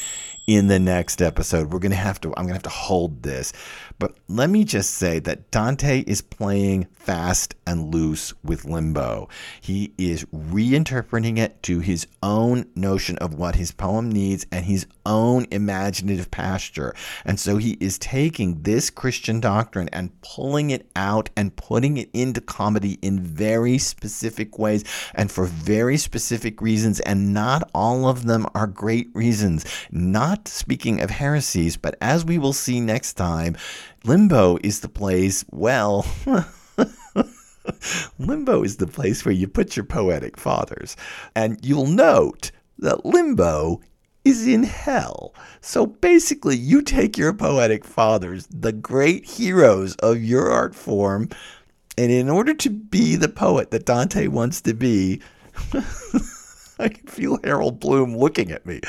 in 0.47 0.67
the 0.67 0.79
next 0.79 1.21
episode. 1.21 1.71
We're 1.71 1.79
going 1.79 1.91
to 1.91 1.97
have 1.97 2.19
to, 2.21 2.29
I'm 2.29 2.45
going 2.45 2.49
to 2.49 2.53
have 2.53 2.63
to 2.63 2.69
hold 2.69 3.23
this. 3.23 3.53
But 4.01 4.17
let 4.27 4.49
me 4.49 4.63
just 4.63 4.95
say 4.95 5.19
that 5.19 5.51
Dante 5.51 5.99
is 6.07 6.23
playing 6.23 6.87
fast 6.91 7.53
and 7.67 7.93
loose 7.93 8.33
with 8.43 8.65
limbo. 8.65 9.29
He 9.61 9.93
is 9.95 10.25
reinterpreting 10.33 11.37
it 11.37 11.61
to 11.63 11.81
his 11.81 12.07
own 12.23 12.65
notion 12.75 13.19
of 13.19 13.35
what 13.35 13.57
his 13.57 13.71
poem 13.71 14.09
needs 14.09 14.47
and 14.51 14.65
his 14.65 14.87
own 15.05 15.45
imaginative 15.51 16.31
pasture. 16.31 16.95
And 17.25 17.39
so 17.39 17.57
he 17.57 17.77
is 17.79 17.99
taking 17.99 18.63
this 18.63 18.89
Christian 18.89 19.39
doctrine 19.39 19.87
and 19.93 20.19
pulling 20.23 20.71
it 20.71 20.89
out 20.95 21.29
and 21.37 21.55
putting 21.55 21.97
it 21.97 22.09
into 22.11 22.41
comedy 22.41 22.97
in 23.03 23.19
very 23.19 23.77
specific 23.77 24.57
ways 24.57 24.83
and 25.13 25.31
for 25.31 25.45
very 25.45 25.97
specific 25.97 26.59
reasons. 26.59 27.01
And 27.01 27.35
not 27.35 27.69
all 27.75 28.07
of 28.07 28.25
them 28.25 28.47
are 28.55 28.65
great 28.65 29.11
reasons. 29.13 29.63
Not 29.91 30.47
speaking 30.47 31.01
of 31.01 31.11
heresies, 31.11 31.77
but 31.77 31.97
as 32.01 32.25
we 32.25 32.39
will 32.39 32.53
see 32.53 32.79
next 32.79 33.13
time, 33.13 33.55
Limbo 34.03 34.57
is 34.63 34.79
the 34.79 34.89
place, 34.89 35.45
well, 35.51 36.05
Limbo 38.19 38.63
is 38.63 38.77
the 38.77 38.87
place 38.87 39.23
where 39.23 39.33
you 39.33 39.47
put 39.47 39.75
your 39.75 39.85
poetic 39.85 40.37
fathers. 40.37 40.97
And 41.35 41.63
you'll 41.63 41.87
note 41.87 42.51
that 42.79 43.05
Limbo 43.05 43.81
is 44.25 44.47
in 44.47 44.63
hell. 44.63 45.33
So 45.61 45.85
basically, 45.85 46.57
you 46.57 46.81
take 46.81 47.17
your 47.17 47.33
poetic 47.33 47.85
fathers, 47.85 48.47
the 48.49 48.71
great 48.71 49.25
heroes 49.25 49.95
of 49.97 50.21
your 50.21 50.51
art 50.51 50.75
form, 50.75 51.29
And 51.97 52.11
in 52.11 52.29
order 52.29 52.53
to 52.53 52.69
be 52.69 53.15
the 53.15 53.29
poet 53.29 53.71
that 53.71 53.85
Dante 53.85 54.27
wants 54.27 54.61
to 54.61 54.73
be, 54.73 55.21
I 56.85 56.89
can 56.89 57.05
feel 57.07 57.37
Harold 57.43 57.79
Bloom 57.79 58.17
looking 58.17 58.51
at 58.51 58.65
me. 58.65 58.81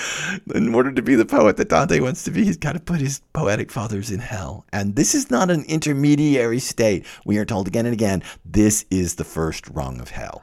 In 0.54 0.74
order 0.74 0.92
to 0.92 1.02
be 1.02 1.14
the 1.14 1.26
poet 1.26 1.58
that 1.58 1.68
Dante 1.68 2.00
wants 2.00 2.24
to 2.24 2.30
be, 2.30 2.44
he's 2.44 2.56
got 2.56 2.72
to 2.72 2.80
put 2.80 3.00
his 3.00 3.20
poetic 3.34 3.70
fathers 3.70 4.10
in 4.10 4.20
hell. 4.20 4.64
And 4.72 4.96
this 4.96 5.14
is 5.14 5.30
not 5.30 5.50
an 5.50 5.64
intermediary 5.64 6.58
state. 6.58 7.06
We 7.26 7.38
are 7.38 7.44
told 7.44 7.68
again 7.68 7.86
and 7.86 7.92
again 7.92 8.22
this 8.44 8.86
is 8.90 9.16
the 9.16 9.24
first 9.24 9.68
rung 9.68 10.00
of 10.00 10.10
hell. 10.10 10.42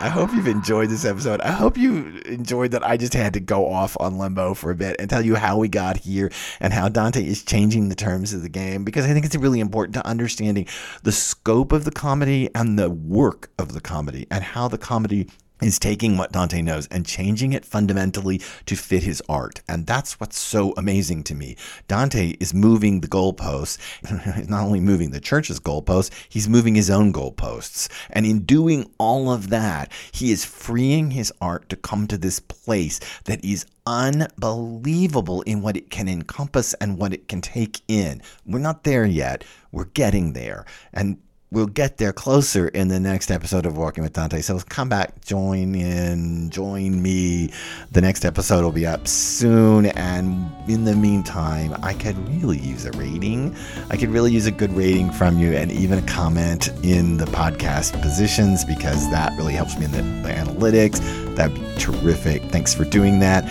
I 0.00 0.08
hope 0.08 0.34
you've 0.34 0.48
enjoyed 0.48 0.90
this 0.90 1.04
episode. 1.04 1.40
I 1.42 1.52
hope 1.52 1.78
you 1.78 2.20
enjoyed 2.26 2.72
that 2.72 2.84
I 2.84 2.96
just 2.96 3.14
had 3.14 3.34
to 3.34 3.40
go 3.40 3.70
off 3.70 3.96
on 4.00 4.18
limbo 4.18 4.52
for 4.52 4.72
a 4.72 4.74
bit 4.74 4.96
and 4.98 5.08
tell 5.08 5.24
you 5.24 5.36
how 5.36 5.58
we 5.58 5.68
got 5.68 5.96
here 5.96 6.32
and 6.58 6.72
how 6.72 6.88
Dante 6.88 7.24
is 7.24 7.44
changing 7.44 7.88
the 7.88 7.94
terms 7.94 8.32
of 8.32 8.42
the 8.42 8.48
game 8.48 8.82
because 8.82 9.04
I 9.04 9.12
think 9.12 9.24
it's 9.24 9.36
really 9.36 9.60
important 9.60 9.94
to 9.94 10.04
understanding 10.04 10.66
the 11.04 11.12
scope 11.12 11.70
of 11.70 11.84
the 11.84 11.92
comedy 11.92 12.50
and 12.52 12.76
the 12.76 12.90
work 12.90 13.50
of 13.60 13.74
the 13.74 13.80
comedy 13.80 14.26
and 14.28 14.42
how 14.42 14.66
the 14.66 14.76
comedy 14.76 15.28
is 15.62 15.78
taking 15.78 16.16
what 16.16 16.32
Dante 16.32 16.60
knows 16.62 16.86
and 16.88 17.06
changing 17.06 17.52
it 17.52 17.64
fundamentally 17.64 18.40
to 18.66 18.76
fit 18.76 19.02
his 19.02 19.22
art. 19.28 19.62
And 19.68 19.86
that's 19.86 20.18
what's 20.18 20.38
so 20.38 20.74
amazing 20.76 21.24
to 21.24 21.34
me. 21.34 21.56
Dante 21.88 22.34
is 22.40 22.52
moving 22.52 23.00
the 23.00 23.08
goalposts, 23.08 23.78
he's 24.36 24.48
not 24.48 24.64
only 24.64 24.80
moving 24.80 25.10
the 25.10 25.20
church's 25.20 25.60
goalposts, 25.60 26.10
he's 26.28 26.48
moving 26.48 26.74
his 26.74 26.90
own 26.90 27.12
goalposts. 27.12 27.88
And 28.10 28.26
in 28.26 28.40
doing 28.40 28.90
all 28.98 29.30
of 29.30 29.50
that, 29.50 29.90
he 30.12 30.32
is 30.32 30.44
freeing 30.44 31.10
his 31.12 31.32
art 31.40 31.68
to 31.68 31.76
come 31.76 32.06
to 32.08 32.18
this 32.18 32.40
place 32.40 33.00
that 33.24 33.44
is 33.44 33.66
unbelievable 33.86 35.42
in 35.42 35.62
what 35.62 35.76
it 35.76 35.90
can 35.90 36.08
encompass 36.08 36.74
and 36.74 36.98
what 36.98 37.12
it 37.12 37.28
can 37.28 37.40
take 37.40 37.80
in. 37.88 38.22
We're 38.46 38.58
not 38.58 38.84
there 38.84 39.04
yet. 39.04 39.44
We're 39.72 39.86
getting 39.86 40.32
there. 40.32 40.64
And 40.92 41.18
we'll 41.52 41.66
get 41.66 41.98
there 41.98 42.14
closer 42.14 42.68
in 42.68 42.88
the 42.88 42.98
next 42.98 43.30
episode 43.30 43.66
of 43.66 43.76
Walking 43.76 44.02
with 44.02 44.14
Dante. 44.14 44.40
So 44.40 44.58
come 44.70 44.88
back, 44.88 45.22
join 45.22 45.74
in, 45.74 46.48
join 46.48 47.02
me. 47.02 47.52
The 47.92 48.00
next 48.00 48.24
episode 48.24 48.64
will 48.64 48.72
be 48.72 48.86
up 48.86 49.06
soon. 49.06 49.86
And 49.86 50.50
in 50.66 50.84
the 50.84 50.96
meantime, 50.96 51.76
I 51.82 51.92
could 51.92 52.16
really 52.30 52.58
use 52.58 52.86
a 52.86 52.90
rating. 52.92 53.54
I 53.90 53.98
could 53.98 54.08
really 54.08 54.32
use 54.32 54.46
a 54.46 54.50
good 54.50 54.72
rating 54.72 55.12
from 55.12 55.38
you 55.38 55.52
and 55.52 55.70
even 55.70 55.98
a 55.98 56.06
comment 56.06 56.68
in 56.82 57.18
the 57.18 57.26
podcast 57.26 58.00
positions 58.00 58.64
because 58.64 59.10
that 59.10 59.36
really 59.36 59.52
helps 59.52 59.78
me 59.78 59.84
in 59.84 59.92
the, 59.92 60.02
the 60.26 60.34
analytics. 60.34 61.00
That'd 61.36 61.54
be 61.54 61.78
terrific. 61.78 62.42
Thanks 62.44 62.72
for 62.72 62.84
doing 62.84 63.20
that 63.20 63.44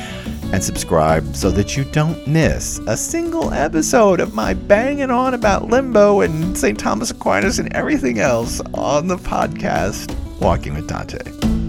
and 0.51 0.63
subscribe 0.63 1.35
so 1.35 1.51
that 1.51 1.77
you 1.77 1.83
don't 1.85 2.27
miss 2.27 2.79
a 2.87 2.97
single 2.97 3.53
episode 3.53 4.19
of 4.19 4.33
my 4.33 4.53
banging 4.53 5.11
on 5.11 5.33
about 5.33 5.67
limbo 5.67 6.21
and 6.21 6.57
St. 6.57 6.77
Thomas 6.77 7.11
Aquinas 7.11 7.59
and 7.59 7.73
everything 7.73 8.19
else 8.19 8.61
on 8.73 9.07
the 9.07 9.17
podcast 9.17 10.15
Walking 10.41 10.73
with 10.73 10.87
Dante. 10.87 11.60